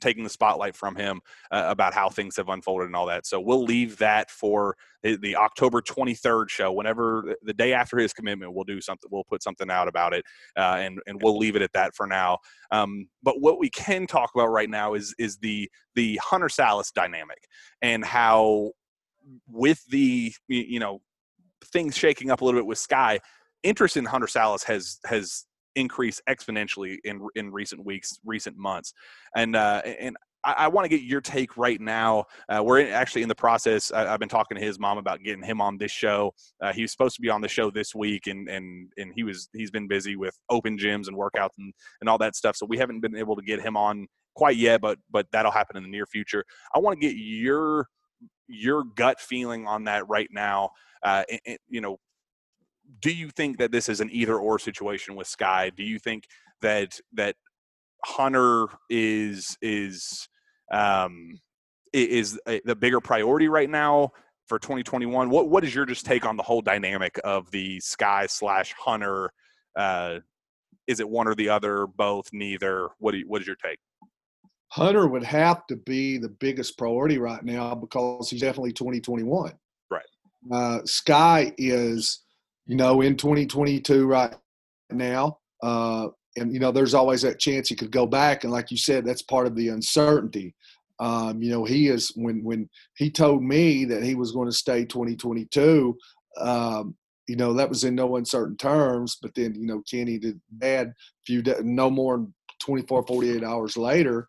[0.00, 3.26] taking the spotlight from him uh, about how things have unfolded and all that.
[3.26, 6.72] So we'll leave that for the, October 23rd show.
[6.72, 9.08] Whenever the day after his commitment, we'll do something.
[9.10, 10.24] We'll put something out about it,
[10.56, 12.38] uh, and and we'll leave it at that for now.
[12.70, 16.92] Um, but what we can talk about right now is is the the Hunter Sallis
[16.92, 17.44] dynamic
[17.82, 18.72] and how
[19.46, 21.00] with the you know
[21.66, 23.18] things shaking up a little bit with Skyy.
[23.62, 25.44] Interest in Hunter Sallis has has
[25.78, 28.92] increase exponentially in in recent weeks, recent months,
[29.36, 32.24] and uh, and I, want to get your take right now.
[32.48, 33.90] Uh, we're actually in the process.
[33.92, 36.32] I, have been talking to his mom about getting him on this show.
[36.62, 39.24] Uh, he was supposed to be on the show this week, and and and he
[39.24, 42.56] was he's been busy with open gyms and workouts and and all that stuff.
[42.56, 45.76] So we haven't been able to get him on quite yet, but but that'll happen
[45.76, 46.44] in the near future.
[46.74, 47.88] I want to get your
[48.46, 50.70] your gut feeling on that right now.
[51.02, 51.24] Uh,
[51.68, 51.98] you know,
[53.00, 55.74] do you think that this is an either or situation with Skyy?
[55.74, 56.24] Do you think
[56.62, 57.36] that that
[58.04, 60.28] Hunter is is
[60.72, 61.38] um,
[61.92, 64.12] is a, the bigger priority right now
[64.46, 65.30] for 2021?
[65.30, 69.30] What what is your just take on the whole dynamic of the Skyy slash Hunter?
[69.76, 70.20] Uh,
[70.86, 72.88] is it one or the other, both, neither?
[72.98, 73.78] What do you, what is your take?
[74.68, 79.52] Hunter would have to be the biggest priority right now because he's definitely 2021.
[79.90, 80.02] Right.
[80.50, 82.20] Uh, Skyy is
[82.68, 84.36] you know, in 2022 right
[84.90, 85.38] now.
[85.62, 88.44] Uh, and, you know, there's always that chance he could go back.
[88.44, 90.54] And like you said, that's part of the uncertainty.
[91.00, 94.54] Um, you know, he is, when, when he told me that he was going to
[94.54, 95.96] stay 2022,
[96.38, 96.94] um,
[97.26, 99.16] you know, that was in no uncertain terms.
[99.20, 100.92] But then, you know, Kenny did bad
[101.26, 104.28] few, no more than 24, 48 hours later,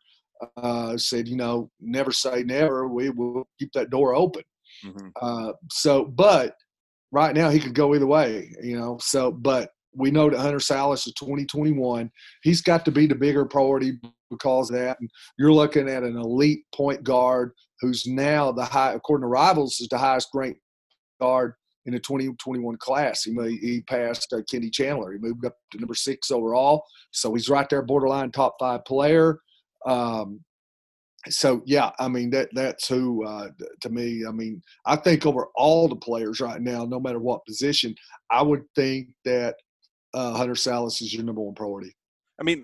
[0.58, 2.88] uh, said, you know, never say never.
[2.88, 4.44] We will keep that door open.
[4.86, 5.08] Mm-hmm.
[5.22, 6.56] Uh, so, but
[7.12, 8.98] right now he could go either way, you know.
[9.02, 12.12] So, but we know that Hunter Sallis is 2021.
[12.44, 15.00] He's got to be the bigger priority because of that.
[15.00, 19.80] And you're looking at an elite point guard who's now the high, according to rivals,
[19.80, 20.60] is the highest ranked
[21.20, 21.54] guard
[21.86, 23.24] in the 2021 class.
[23.24, 25.14] He, he passed uh, Kenny Chandler.
[25.14, 26.84] He moved up to number six overall.
[27.12, 29.40] So he's right there, borderline top five player.
[29.86, 30.42] Um,
[31.28, 33.50] so yeah, I mean that that's who uh,
[33.82, 34.24] to me.
[34.28, 37.94] I mean, I think over all the players right now, no matter what position,
[38.32, 39.56] I would think that
[40.14, 41.94] uh, Hunter Sallis is your number one priority.
[42.40, 42.64] I mean,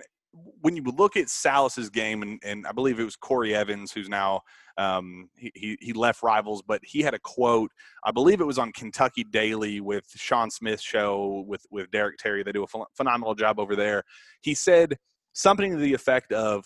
[0.62, 4.10] when you look at Sallis's game, and, and I believe it was Corey Evans, who's
[4.10, 4.42] now
[4.78, 7.72] um, he, he left Rivals, but he had a quote.
[8.04, 12.44] I believe it was on Kentucky Daily with Sean Smith's show with with Derek Terry.
[12.44, 14.04] They do a phenomenal job over there.
[14.42, 14.98] He said
[15.34, 16.66] something to the effect of,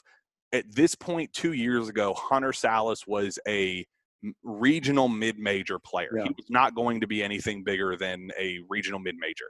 [0.51, 3.85] "At this point, two years ago, Hunter Sallis was a
[4.43, 6.11] regional mid-major player.
[6.15, 6.23] Yeah.
[6.23, 9.45] He was not going to be anything bigger than a regional mid-major."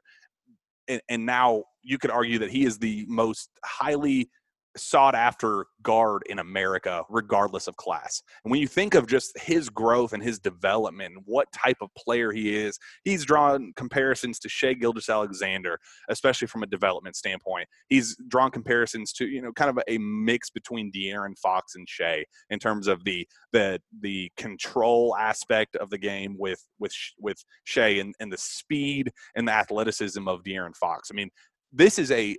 [0.87, 4.29] And, and now you could argue that he is the most highly
[4.77, 8.21] sought after guard in America, regardless of class.
[8.43, 12.31] And when you think of just his growth and his development, what type of player
[12.31, 15.79] he is, he's drawn comparisons to Shai Gilgeous-Alexander,
[16.09, 17.67] especially from a development standpoint.
[17.87, 22.25] He's drawn comparisons to, you know, kind of a mix between De'Aaron Fox and Shai
[22.49, 27.87] in terms of the the the control aspect of the game with with with Shai
[27.99, 31.09] and, and the speed and the athleticism of De'Aaron Fox.
[31.11, 31.29] I mean,
[31.71, 32.35] this is a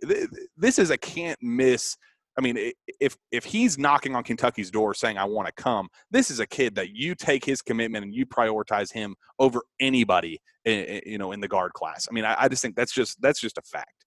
[0.56, 1.96] this is a can't miss
[2.38, 6.30] I mean, if if he's knocking on Kentucky's door saying I want to come, this
[6.30, 11.18] is a kid that you take his commitment and you prioritize him over anybody, you
[11.18, 12.06] know, in the guard class.
[12.08, 14.06] I mean, I, I just think that's just that's just a fact.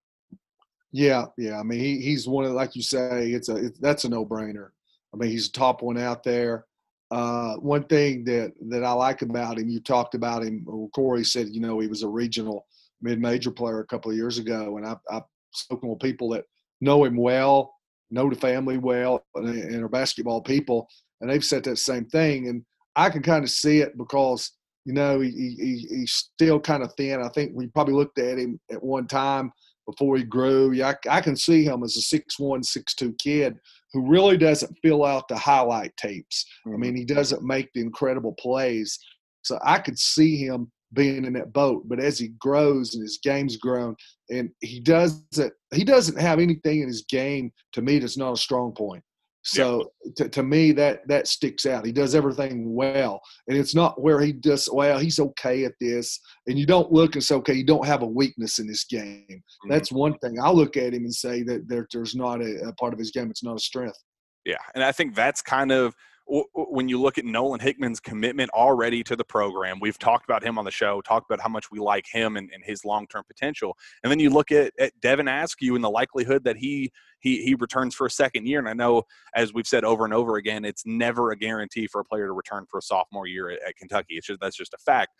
[0.91, 1.59] Yeah, yeah.
[1.59, 4.25] I mean, he, he's one of like you say, it's a it, that's a no
[4.25, 4.69] brainer.
[5.13, 6.65] I mean, he's the top one out there.
[7.11, 10.65] Uh, one thing that that I like about him, you talked about him.
[10.95, 12.65] Corey said, you know, he was a regional
[13.01, 16.45] mid-major player a couple of years ago, and I've, I've spoken with people that
[16.79, 17.72] know him well
[18.13, 20.87] know the family well and, are basketball people,
[21.21, 22.47] and they've said that same thing.
[22.47, 22.63] And
[22.95, 24.51] I can kind of see it because
[24.85, 27.21] you know he, he he's still kind of thin.
[27.21, 29.51] I think we probably looked at him at one time
[29.85, 30.71] before he grew.
[30.71, 33.57] Yeah, I, I can see him as a six one, six two kid
[33.93, 36.45] who really doesn't fill out the highlight tapes.
[36.65, 36.75] Mm-hmm.
[36.75, 38.97] I mean, he doesn't make the incredible plays.
[39.43, 41.83] So I could see him being in that boat.
[41.87, 43.95] But as he grows and his game's grown,
[44.29, 48.37] and he doesn't he doesn't have anything in his game to me that's not a
[48.37, 49.03] strong point.
[49.45, 51.85] So to, to me that that sticks out.
[51.85, 54.97] He does everything well, and it's not where he does well.
[54.97, 58.07] He's okay at this, and you don't look and say, okay, you don't have a
[58.07, 59.25] weakness in this game.
[59.29, 59.69] Mm-hmm.
[59.69, 60.37] That's one thing.
[60.41, 63.11] I look at him and say that there, there's not a, a part of his
[63.11, 63.29] game.
[63.29, 63.97] It's not a strength.
[64.45, 65.93] Yeah, and I think that's kind of
[66.25, 70.57] when you look at Nolan Hickman's commitment already to the program, we've talked about him
[70.57, 73.23] on the show, talked about how much we like him and, and his long term
[73.27, 73.77] potential.
[74.03, 77.55] And then you look at, at Devin Askew and the likelihood that he, he he
[77.55, 78.59] returns for a second year.
[78.59, 79.03] And I know,
[79.35, 82.33] as we've said over and over again, it's never a guarantee for a player to
[82.33, 84.15] return for a sophomore year at, at Kentucky.
[84.15, 85.11] It's just that's just a fact.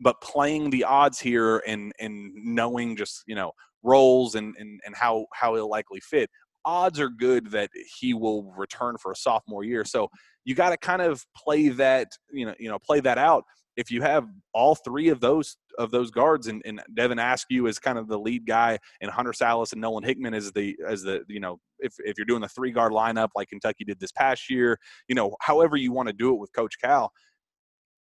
[0.00, 4.94] But playing the odds here and and knowing just you know roles and, and, and
[4.94, 6.30] how how he'll likely fit,
[6.64, 9.84] odds are good that he will return for a sophomore year.
[9.84, 10.08] So
[10.44, 13.44] you got to kind of play that, you know, you know, play that out.
[13.76, 17.78] If you have all three of those of those guards, and, and Devin Askew as
[17.78, 21.22] kind of the lead guy, and Hunter Sallis and Nolan Hickman as the as the
[21.28, 24.50] you know, if if you're doing the three guard lineup like Kentucky did this past
[24.50, 27.12] year, you know, however you want to do it with Coach Cal,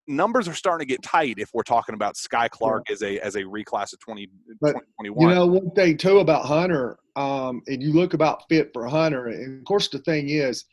[0.09, 3.35] numbers are starting to get tight if we're talking about Skyy Clark as a as
[3.37, 4.29] a reclass of 20,
[4.61, 5.29] but, 2021.
[5.29, 9.29] You know, one thing too about Hunter, um, and you look about fit for Hunter,
[9.29, 10.65] and of course the thing is,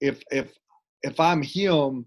[0.00, 0.52] if if
[1.02, 2.06] if I'm him,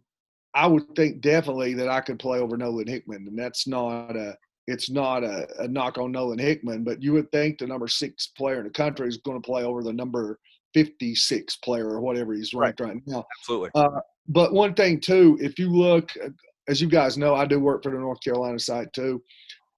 [0.54, 4.36] I would think definitely that I could play over Nolan Hickman, and that's not a
[4.68, 8.28] it's not a, a knock on Nolan Hickman, but you would think the number six
[8.28, 10.40] player in the country is going to play over the number
[10.76, 13.26] 56 player or whatever he's ranked right, right now.
[13.40, 13.72] Absolutely.
[13.74, 16.12] Uh, but one thing too, if you look,
[16.70, 19.22] as you guys know, I do work for the North Carolina side too.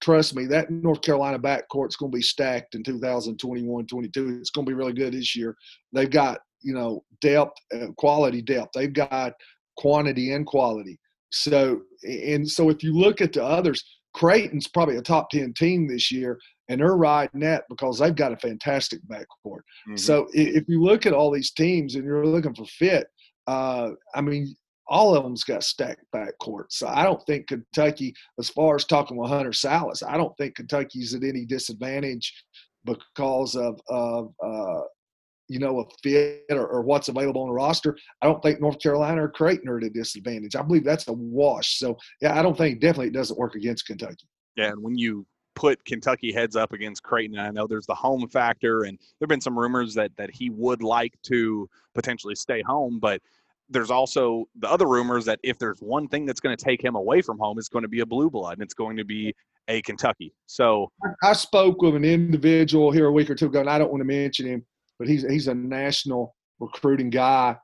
[0.02, 4.38] Trust me, that North Carolina backcourt is going to be stacked in 2021 22.
[4.40, 5.56] It's going to be really good this year.
[5.92, 8.72] They've got, you know, depth, uh, quality depth.
[8.74, 9.32] They've got
[9.76, 10.98] quantity and quality.
[11.30, 13.82] So, and so if you look at the others,
[14.12, 16.38] Creighton's probably a top 10 team this year,
[16.68, 19.62] and they're riding that because they've got a fantastic backcourt.
[19.88, 19.96] Mm-hmm.
[19.96, 23.06] So if you look at all these teams and you're looking for fit,
[23.46, 24.54] uh, I mean,
[24.88, 26.66] all of them's got stacked backcourt.
[26.70, 30.56] So I don't think Kentucky, as far as talking with Hunter Sallis, I don't think
[30.56, 32.32] Kentucky's at any disadvantage
[32.84, 34.80] because of, of uh,
[35.48, 38.80] you know, a fit or, or, what's available on the roster, I don't think North
[38.80, 40.56] Carolina or Creighton are at a disadvantage.
[40.56, 41.78] I believe that's a wash.
[41.78, 44.26] So, yeah, I don't think definitely it doesn't work against Kentucky.
[44.56, 48.26] Yeah, and when you put Kentucky heads up against Creighton, I know there's the home
[48.28, 52.98] factor, and there've been some rumors that that he would like to potentially stay home,
[53.00, 53.20] but
[53.72, 56.94] there's also the other rumors that if there's one thing that's going to take him
[56.94, 59.34] away from home, it's going to be a blue blood, and it's going to be
[59.68, 60.34] a Kentucky.
[60.46, 60.90] So
[61.22, 64.00] I spoke with an individual here a week or two ago, and I don't want
[64.00, 64.64] to mention him,
[64.98, 67.56] but he's he's a national recruiting guy,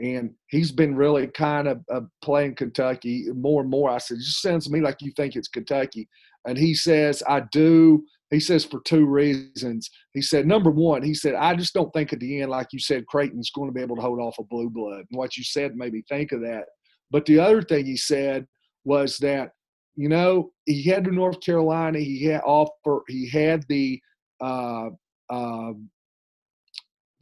[0.00, 3.90] and he's been really kind of uh, playing Kentucky more and more.
[3.90, 6.08] I said, it just sounds to me like you think it's Kentucky,
[6.46, 8.04] and he says, I do.
[8.30, 9.90] He says for two reasons.
[10.12, 12.78] He said, number one, he said, I just don't think at the end, like you
[12.78, 15.04] said, Creighton's going to be able to hold off a blue blood.
[15.10, 16.64] And what you said made me think of that.
[17.10, 18.46] But the other thing he said
[18.84, 19.50] was that,
[19.94, 24.00] you know, he had to North Carolina, he had offer, he had the
[24.40, 24.88] uh,
[25.30, 25.72] uh,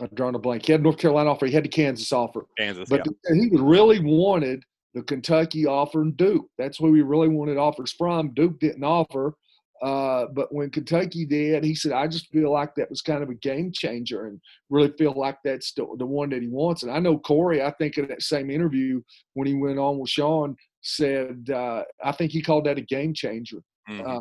[0.02, 0.66] I'm drawing a blank.
[0.66, 1.46] He had North Carolina offer.
[1.46, 2.46] He had the Kansas offer.
[2.58, 3.34] Kansas, but yeah.
[3.34, 4.62] he really wanted
[4.94, 6.46] the Kentucky offer and Duke.
[6.58, 8.34] That's where we really wanted offers from.
[8.34, 9.34] Duke didn't offer.
[9.82, 13.30] Uh, but when Kentucky did, he said, I just feel like that was kind of
[13.30, 16.84] a game changer and really feel like that's the, the one that he wants.
[16.84, 19.02] And I know Corey, I think in that same interview
[19.34, 23.12] when he went on with Sean, said, uh, I think he called that a game
[23.12, 23.58] changer.
[23.90, 24.08] Mm-hmm.
[24.08, 24.20] Uh,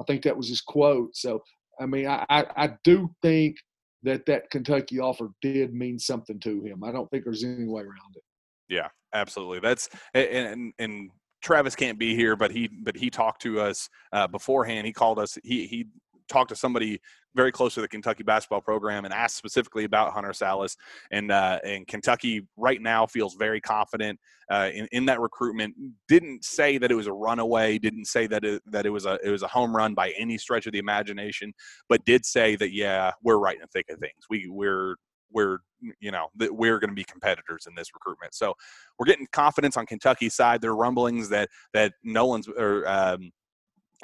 [0.00, 1.16] I think that was his quote.
[1.16, 1.42] So,
[1.80, 3.56] I mean, I, I, I do think
[4.02, 6.84] that that Kentucky offer did mean something to him.
[6.84, 8.22] I don't think there's any way around it.
[8.68, 9.60] Yeah, absolutely.
[9.60, 11.10] That's and and
[11.40, 14.86] Travis can't be here, but he but he talked to us uh, beforehand.
[14.86, 15.38] He called us.
[15.44, 15.86] He he
[16.28, 17.00] talked to somebody
[17.34, 20.76] very close to the Kentucky basketball program and asked specifically about Hunter Sallis.
[21.10, 24.18] And uh, and Kentucky right now feels very confident
[24.50, 25.74] uh, in in that recruitment.
[26.08, 27.78] Didn't say that it was a runaway.
[27.78, 30.38] Didn't say that it, that it was a it was a home run by any
[30.38, 31.52] stretch of the imagination.
[31.88, 34.24] But did say that yeah, we're right in the thick of things.
[34.28, 34.96] We we're
[35.32, 35.58] we're
[36.00, 38.34] you know that we're going to be competitors in this recruitment.
[38.34, 38.54] So
[38.98, 40.60] we're getting confidence on Kentucky's side.
[40.60, 43.30] There are rumblings that that Nolan's or um,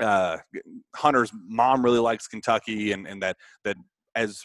[0.01, 0.39] uh,
[0.95, 3.77] Hunter's mom really likes Kentucky, and and that that
[4.15, 4.45] as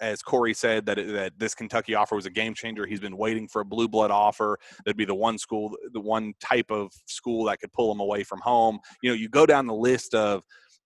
[0.00, 2.86] as Corey said that that this Kentucky offer was a game changer.
[2.86, 4.58] He's been waiting for a blue blood offer.
[4.84, 8.22] That'd be the one school, the one type of school that could pull him away
[8.22, 8.78] from home.
[9.02, 10.42] You know, you go down the list of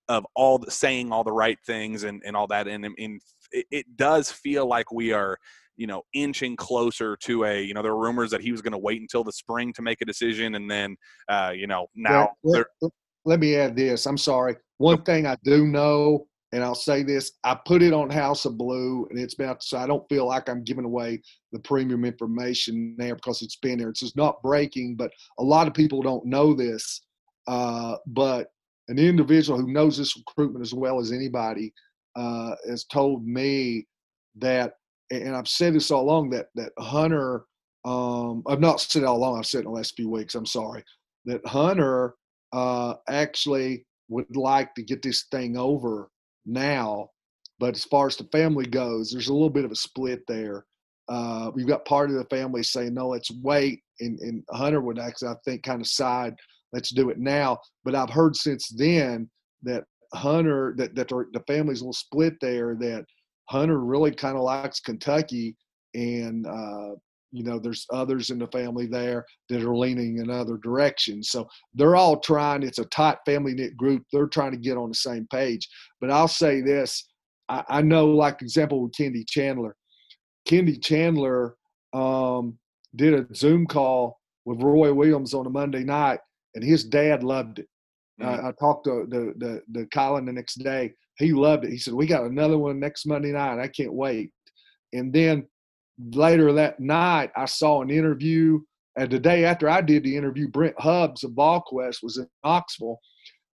[0.09, 3.21] of all the saying all the right things and, and all that and, and
[3.53, 5.39] it, it does feel like we are
[5.77, 8.73] you know inching closer to a you know there were rumors that he was going
[8.73, 10.97] to wait until the spring to make a decision and then
[11.29, 12.67] uh, you know now let,
[13.25, 14.57] let, me add this i'm sorry.
[14.79, 18.59] One thing i do know and i'll say this i put it on house of
[18.59, 21.21] blue and it's about so i don't feel like i'm giving away
[21.53, 23.89] the premium information there because it's been there.
[23.89, 27.03] It's just not breaking but a lot of people don't know this
[27.49, 28.49] uh, but
[28.89, 31.73] an individual who knows this recruitment as well as anybody
[32.17, 33.87] uh, has told me
[34.37, 34.75] that,
[35.11, 37.45] and I've said this all along, that that Hunter,
[37.85, 39.39] um, I've not said it all along.
[39.39, 40.35] I've said in the last few weeks.
[40.35, 40.85] I'm sorry
[41.25, 42.15] that Hunter
[42.53, 46.11] uh, actually would like to get this thing over
[46.45, 47.09] now,
[47.59, 50.67] but as far as the family goes, there's a little bit of a split there.
[51.09, 54.99] Uh, we've got part of the family saying no, let's wait, and, and Hunter would
[54.99, 56.35] actually, I think, kind of side,
[56.73, 57.59] let's do it now.
[57.85, 59.31] But I've heard since then
[59.63, 59.85] that
[60.15, 62.75] Hunter that that the family's a little split there.
[62.75, 63.05] That
[63.49, 65.57] Hunter really kind of likes Kentucky,
[65.95, 66.91] and uh,
[67.31, 71.31] you know there's others in the family there that are leaning in other directions.
[71.31, 72.63] So they're all trying.
[72.63, 74.05] It's a tight family knit group.
[74.13, 75.69] They're trying to get on the same page.
[76.01, 77.09] But I'll say this:
[77.49, 79.77] I, I know, like example with Kennedy Chandler.
[80.47, 81.57] Kennedy Chandler
[81.93, 82.59] um,
[82.97, 86.21] did a Zoom call with Roy Williams on a Monday night,
[86.55, 87.69] and his dad loved it.
[88.23, 88.47] Mm-hmm.
[88.47, 90.93] I, I, talked to the, the the Colin the next day.
[91.19, 91.71] He loved it.
[91.71, 93.61] He said, "We got another one next Monday night.
[93.61, 94.31] I can't wait."
[94.93, 95.47] And then
[95.99, 98.61] later that night, I saw an interview.
[98.97, 102.99] And the day after I did the interview, Brent Hubbs of VolQuest was in Knoxville,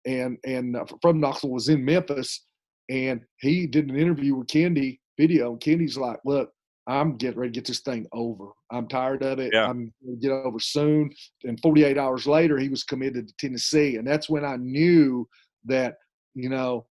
[0.05, 2.45] and and uh, from Knoxville was in Memphis,
[2.89, 5.51] and he did an interview with Kennedy video.
[5.51, 6.51] And Kennedy's like, "Look,
[6.87, 8.47] I'm getting ready to get this thing over.
[8.71, 9.51] I'm tired of it.
[9.53, 9.65] Yeah.
[9.65, 11.11] I'm going to get over soon.
[11.43, 13.97] And 48 hours later, he was committed to Tennessee.
[13.97, 15.27] And that's when I knew
[15.65, 15.95] that,
[16.33, 16.85] you know,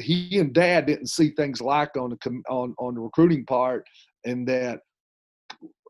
[0.00, 3.86] he and dad didn't see things like on the, on, on the recruiting part
[4.24, 4.80] and that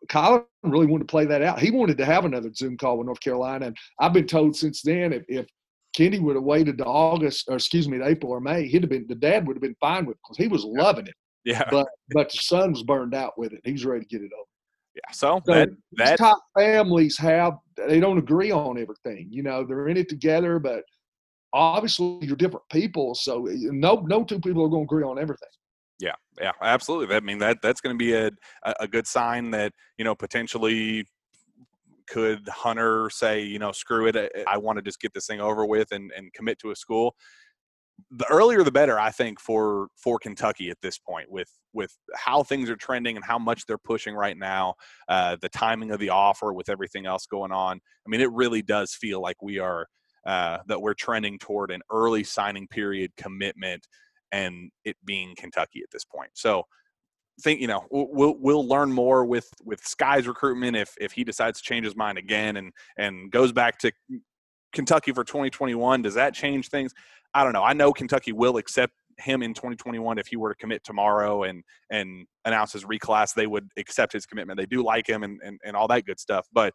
[0.08, 1.60] Colin really wanted to play that out.
[1.60, 3.66] He wanted to have another Zoom call with North Carolina.
[3.66, 5.46] And I've been told since then, if, if
[5.94, 8.90] Kennedy would have waited to August, or excuse me, to April or May, he'd have
[8.90, 11.14] been, the dad would have been fine with it because he was loving it.
[11.44, 11.64] Yeah.
[11.70, 13.60] But but the son was burned out with it.
[13.64, 14.48] He's ready to get it over.
[14.94, 15.12] Yeah.
[15.12, 19.28] So, so that that top families have they don't agree on everything.
[19.30, 20.84] You know, they're in it together, but
[21.52, 23.14] obviously you're different people.
[23.14, 25.48] So eh, no no two people are going to agree on everything.
[25.98, 27.14] Yeah, yeah, absolutely.
[27.14, 28.30] I mean that that's going to be a
[28.80, 31.06] a good sign that you know potentially
[32.08, 35.26] could Hunter say, you know, screw it, eh, eh, I want to just get this
[35.26, 37.14] thing over with and, and commit to a school.
[38.10, 42.42] The earlier the better, I think, for for Kentucky at this point, with with how
[42.42, 44.74] things are trending and how much they're pushing right now,
[45.08, 47.80] uh, the timing of the offer with everything else going on.
[48.06, 49.86] I mean, it really does feel like we are
[50.26, 53.86] uh, that we're trending toward an early signing period commitment,
[54.30, 56.30] and it being Kentucky at this point.
[56.34, 56.64] So
[57.40, 61.60] think you know we'll we'll learn more with with Skyy's recruitment if if he decides
[61.60, 63.92] to change his mind again and and goes back to
[64.72, 66.02] Kentucky for 2021.
[66.02, 66.92] Does that change things?
[67.34, 67.62] I don't know.
[67.62, 71.62] I know Kentucky will accept him in 2021 if he were to commit tomorrow and
[71.90, 73.34] and announce his reclass.
[73.34, 74.58] They would accept his commitment.
[74.58, 76.46] They do like him and and, and all that good stuff.
[76.52, 76.74] But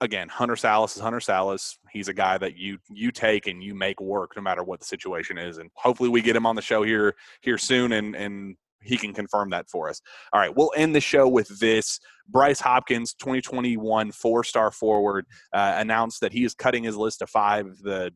[0.00, 1.76] again, Hunter Sallis is Hunter Sallis.
[1.92, 4.86] He's a guy that you you take and you make work no matter what the
[4.86, 5.58] situation is.
[5.58, 9.14] And hopefully we get him on the show here here soon and and he can
[9.14, 10.00] confirm that for us.
[10.32, 12.00] All right, we'll end the show with this.
[12.28, 17.26] Bryce Hopkins, 2021 four star forward, uh, announced that he is cutting his list to
[17.26, 17.66] five.
[17.82, 18.12] The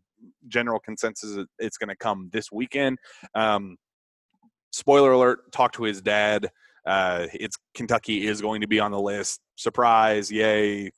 [0.48, 2.98] general consensus it's going to come this weekend.
[3.34, 3.76] Um,
[4.72, 6.50] spoiler alert, talk to his dad.
[6.86, 9.40] Uh, it's Kentucky is going to be on the list.
[9.56, 10.90] Surprise, yay,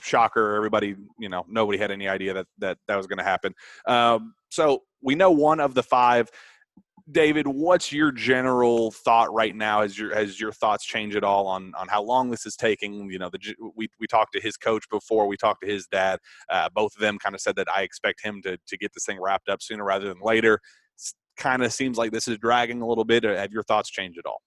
[0.00, 0.54] shocker.
[0.54, 3.54] Everybody, you know, nobody had any idea that that, that was going to happen.
[3.86, 6.30] Um, so we know one of the five
[7.10, 9.80] David, what's your general thought right now?
[9.80, 13.10] Has your has your thoughts change at all on on how long this is taking?
[13.10, 16.18] You know, the we we talked to his coach before, we talked to his dad.
[16.50, 19.06] Uh, both of them kind of said that I expect him to to get this
[19.06, 20.60] thing wrapped up sooner rather than later.
[21.38, 23.24] Kind of seems like this is dragging a little bit.
[23.24, 24.42] Have your thoughts changed at all?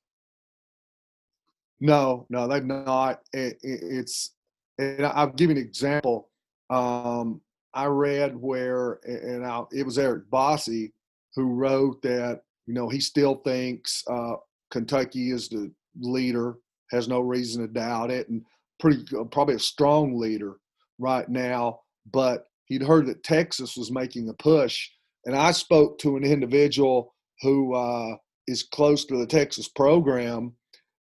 [1.79, 3.21] No, no, they've not.
[3.33, 4.35] It, it, it's,
[4.77, 6.29] and I'll give you an example.
[6.69, 7.41] Um,
[7.73, 10.91] I read where, and I, it was Eric Bossi
[11.35, 14.35] who wrote that you know, he still thinks uh,
[14.69, 16.55] Kentucky is the leader,
[16.91, 18.43] has no reason to doubt it, and
[18.79, 20.55] pretty uh, probably a strong leader
[20.99, 21.79] right now.
[22.11, 24.89] But he'd heard that Texas was making a push,
[25.25, 28.15] and I spoke to an individual who uh,
[28.47, 30.53] is close to the Texas program,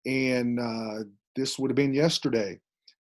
[0.05, 1.03] and uh,
[1.35, 2.59] this would have been yesterday,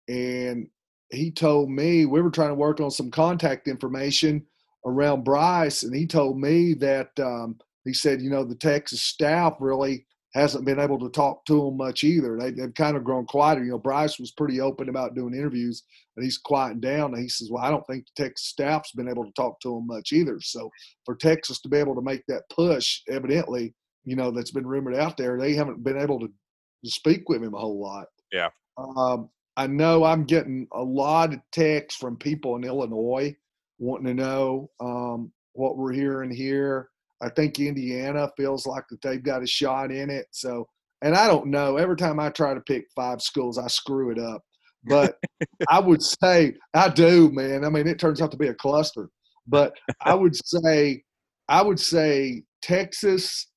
[0.07, 0.67] and
[1.11, 4.43] he told me we were trying to work on some contact information
[4.86, 9.55] around Bryce, and he told me that um, he said, you know, the Texas staff
[9.59, 12.38] really hasn't been able to talk to him much either.
[12.39, 13.63] They, have kind of grown quieter.
[13.63, 15.84] You know, Bryce was pretty open about doing interviews,
[16.15, 17.13] and he's quieting down.
[17.13, 19.77] And he says, well, I don't think the Texas staff's been able to talk to
[19.77, 20.39] him much either.
[20.41, 20.71] So
[21.05, 23.75] for Texas to be able to make that push, evidently,
[24.05, 27.43] you know, that's been rumored out there, they haven't been able to, to speak with
[27.43, 28.07] him a whole lot.
[28.31, 28.49] Yeah.
[28.77, 33.36] Um, I know I'm getting a lot of texts from people in Illinois
[33.77, 36.89] wanting to know um, what we're hearing here.
[37.24, 40.28] I think Indiana feels like that they've got a shot in it.
[40.32, 40.67] So,
[41.01, 41.78] and I don't know.
[41.78, 44.41] Every time I try to pick five schools, I screw it up.
[44.84, 45.17] But
[45.69, 47.63] I would say I do, man.
[47.63, 49.09] I mean, it turns out to be a cluster.
[49.47, 51.03] But I would say,
[51.47, 53.47] I would say Texas,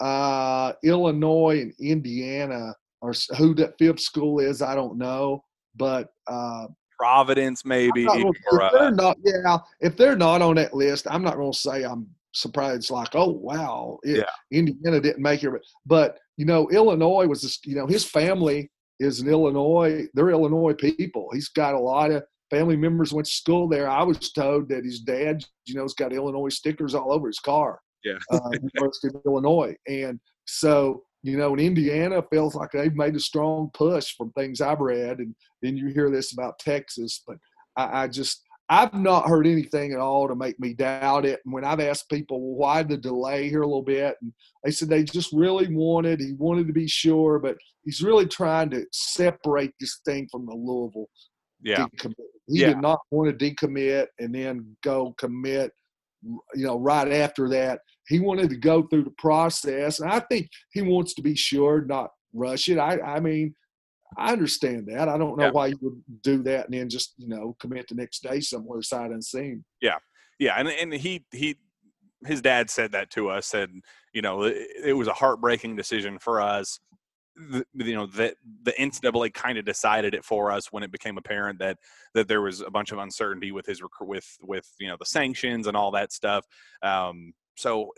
[0.00, 4.62] uh, Illinois, and Indiana are who that fifth school is.
[4.62, 5.44] I don't know,
[5.76, 6.68] but uh,
[6.98, 8.06] Providence maybe.
[8.06, 11.58] Gonna, if they're not, yeah, if they're not on that list, I'm not going to
[11.58, 14.56] say I'm surprised like oh wow it, yeah.
[14.58, 15.50] indiana didn't make it
[15.84, 18.70] but you know illinois was just you know his family
[19.00, 21.30] is an illinois they're illinois people.
[21.32, 23.88] He's got a lot of family members went to school there.
[23.88, 27.40] I was told that his dad you know has got illinois stickers all over his
[27.40, 28.18] car yeah.
[28.30, 29.74] uh, university of illinois.
[29.88, 34.62] And so you know in indiana feels like they've made a strong push from things
[34.62, 37.36] i've read and then you hear this about texas but
[37.76, 38.42] I, I just
[38.72, 41.40] I've not heard anything at all to make me doubt it.
[41.44, 44.14] And when I've asked people, well, why the delay here a little bit?
[44.22, 48.26] And they said they just really wanted, he wanted to be sure, but he's really
[48.26, 51.08] trying to separate this thing from the Louisville
[51.60, 51.84] yeah.
[51.96, 52.14] decommit.
[52.46, 52.68] He yeah.
[52.68, 55.72] did not want to decommit and then go commit,
[56.22, 57.80] you know, right after that.
[58.06, 59.98] He wanted to go through the process.
[59.98, 62.78] And I think he wants to be sure, not rush it.
[62.78, 63.52] I, I mean,
[64.16, 65.08] I understand that.
[65.08, 65.50] I don't know yeah.
[65.50, 68.82] why you would do that and then just you know commit the next day somewhere
[68.82, 69.64] sight unseen.
[69.80, 69.98] Yeah,
[70.38, 71.56] yeah, and and he he
[72.26, 73.82] his dad said that to us, and
[74.12, 76.80] you know it, it was a heartbreaking decision for us.
[77.36, 78.34] The, you know that
[78.64, 81.78] the NCAA kind of decided it for us when it became apparent that
[82.14, 85.66] that there was a bunch of uncertainty with his with with you know the sanctions
[85.66, 86.44] and all that stuff.
[86.82, 87.90] Um, so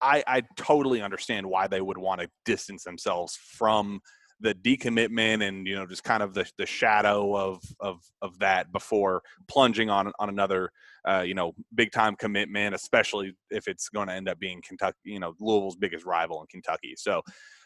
[0.00, 4.00] I I totally understand why they would want to distance themselves from
[4.40, 8.72] the decommitment and you know just kind of the, the shadow of of of that
[8.72, 10.70] before plunging on on another
[11.06, 14.98] uh, you know big time commitment, especially if it's going to end up being Kentucky,
[15.04, 16.94] you know Louisville's biggest rival in Kentucky.
[16.96, 17.22] So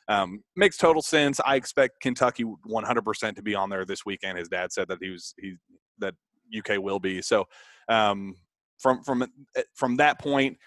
[0.08, 1.40] um, makes total sense.
[1.44, 4.38] I expect Kentucky 100% to be on there this weekend.
[4.38, 5.54] His dad said that he was he
[5.98, 6.14] that
[6.56, 7.22] UK will be.
[7.22, 7.46] So
[7.88, 8.34] um,
[8.78, 9.22] from from
[9.56, 10.58] eh, from that point,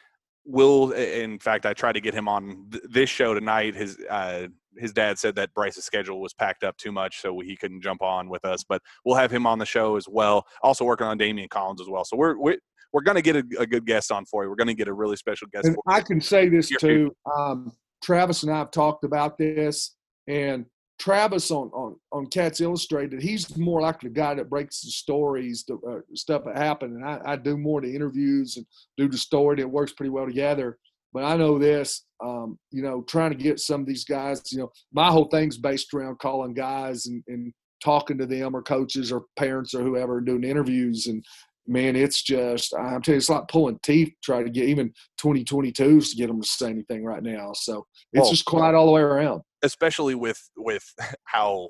[0.46, 3.76] will in fact I tried to get him on th- this show tonight.
[3.76, 4.48] His uh,
[4.80, 8.02] his dad said that Bryce's schedule was packed up too much, so he couldn't jump
[8.02, 8.64] on with us.
[8.64, 10.46] But we'll have him on the show as well.
[10.62, 12.06] Also working on Daimion Collins as well.
[12.06, 12.58] So we're we're,
[12.94, 14.50] we're going to get a, a, good guest on for you.
[14.50, 15.68] We're going to get a really special guest.
[15.68, 17.12] And I can say this too.
[17.38, 17.74] Um,
[18.04, 19.96] Travis and I have talked about this,
[20.28, 20.66] and
[21.00, 25.64] Travis on on on Cats Illustrated, he's more like the guy that breaks the stories,
[25.68, 28.66] the uh, stuff that happened, and I, I, do more the interviews and
[28.98, 29.60] do the story.
[29.60, 30.78] It works pretty well together.
[31.18, 34.60] But I know this, um, you know, trying to get some of these guys, you
[34.60, 37.52] know, my whole thing's based around calling guys and, and
[37.84, 41.26] talking to them or coaches or parents or whoever doing interviews and
[41.66, 46.12] man, it's just I'm telling you, it's like pulling teeth trying to get even 2022s
[46.12, 47.52] to get them to say anything right now.
[47.54, 49.42] So it's well, just quiet all the way around.
[49.64, 50.84] Especially with with
[51.24, 51.70] how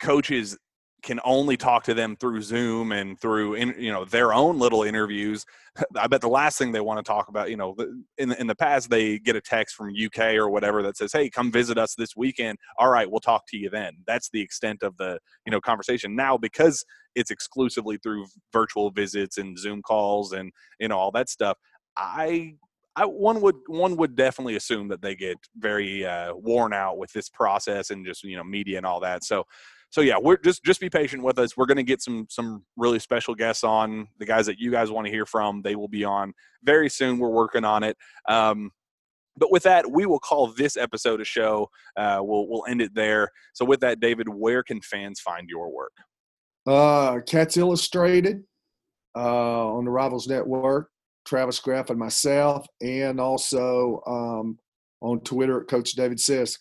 [0.00, 0.56] coaches
[1.02, 4.82] can only talk to them through Zoom and through in, you know their own little
[4.82, 5.44] interviews.
[5.96, 7.76] I bet the last thing they want to talk about, you know,
[8.18, 11.30] in in the past they get a text from UK or whatever that says, "Hey,
[11.30, 13.92] come visit us this weekend." All right, we'll talk to you then.
[14.06, 16.84] That's the extent of the you know conversation now because
[17.14, 21.56] it's exclusively through virtual visits and Zoom calls and you know all that stuff.
[21.96, 22.54] I
[22.96, 27.12] I, one would one would definitely assume that they get very uh, worn out with
[27.12, 29.24] this process and just you know media and all that.
[29.24, 29.44] So
[29.90, 31.56] so yeah, we're just just be patient with us.
[31.56, 34.08] We're going to get some some really special guests on.
[34.18, 36.32] The guys that you guys want to hear from, they will be on
[36.62, 37.18] very soon.
[37.18, 37.96] We're working on it.
[38.28, 38.70] Um,
[39.36, 41.68] but with that, we will call this episode a show.
[41.96, 43.28] Uh, we'll we'll end it there.
[43.52, 45.92] So with that, David, where can fans find your work?
[46.66, 48.44] Uh, Cats Illustrated
[49.16, 50.88] uh, on the Rivals Network.
[51.26, 54.58] Travis Graf and myself, and also um,
[55.00, 56.58] on Twitter at Coach David Sisk.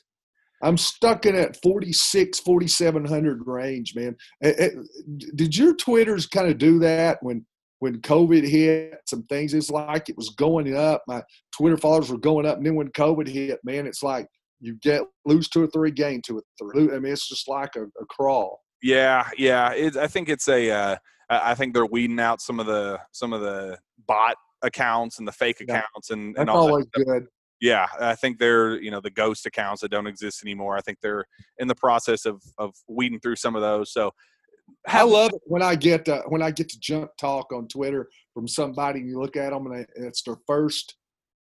[0.61, 4.15] I'm stuck in that 46, 4700 range, man.
[5.35, 7.45] Did your Twitters kind of do that when
[7.79, 8.95] when COVID hit?
[9.07, 11.03] Some things it's like it was going up.
[11.07, 11.23] My
[11.55, 14.27] Twitter followers were going up, and then when COVID hit, man, it's like
[14.59, 16.93] you get lose two or three, gain two or three.
[16.93, 18.61] I mean, it's just like a, a crawl.
[18.81, 19.71] Yeah, yeah.
[19.73, 20.69] It, I think it's a.
[20.69, 20.95] Uh,
[21.29, 25.31] I think they're weeding out some of the some of the bot accounts and the
[25.31, 26.15] fake accounts yeah.
[26.17, 27.27] and, and all always that good
[27.61, 30.77] yeah, I think they're you know the ghost accounts that don't exist anymore.
[30.77, 31.25] I think they're
[31.57, 33.91] in the process of of weeding through some of those.
[33.91, 34.11] So
[34.87, 38.09] I love it when I get uh, when I get to jump talk on Twitter
[38.33, 40.95] from somebody and you look at them and it's their first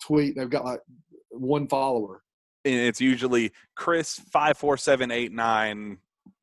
[0.02, 0.36] tweet.
[0.36, 0.82] They've got like
[1.30, 2.24] one follower.
[2.66, 5.98] And it's usually Chris five four seven eight nine.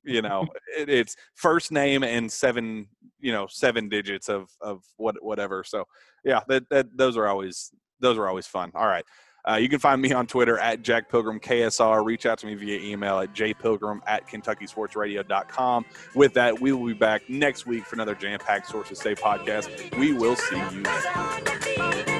[0.04, 0.46] You know,
[0.78, 2.86] it, it's first name and seven
[3.18, 5.64] you know seven digits of of what whatever.
[5.64, 5.84] So
[6.24, 8.70] yeah, that that those are always those are always fun.
[8.74, 9.04] All right.
[9.48, 12.04] Uh, you can find me on Twitter at Jack Pilgrim KSR.
[12.04, 15.84] Reach out to me via email at jpilgrim at KentuckySportsRadio.com.
[16.14, 19.96] With that, we will be back next week for another jam packed Sources Say podcast.
[19.98, 22.15] We will see you.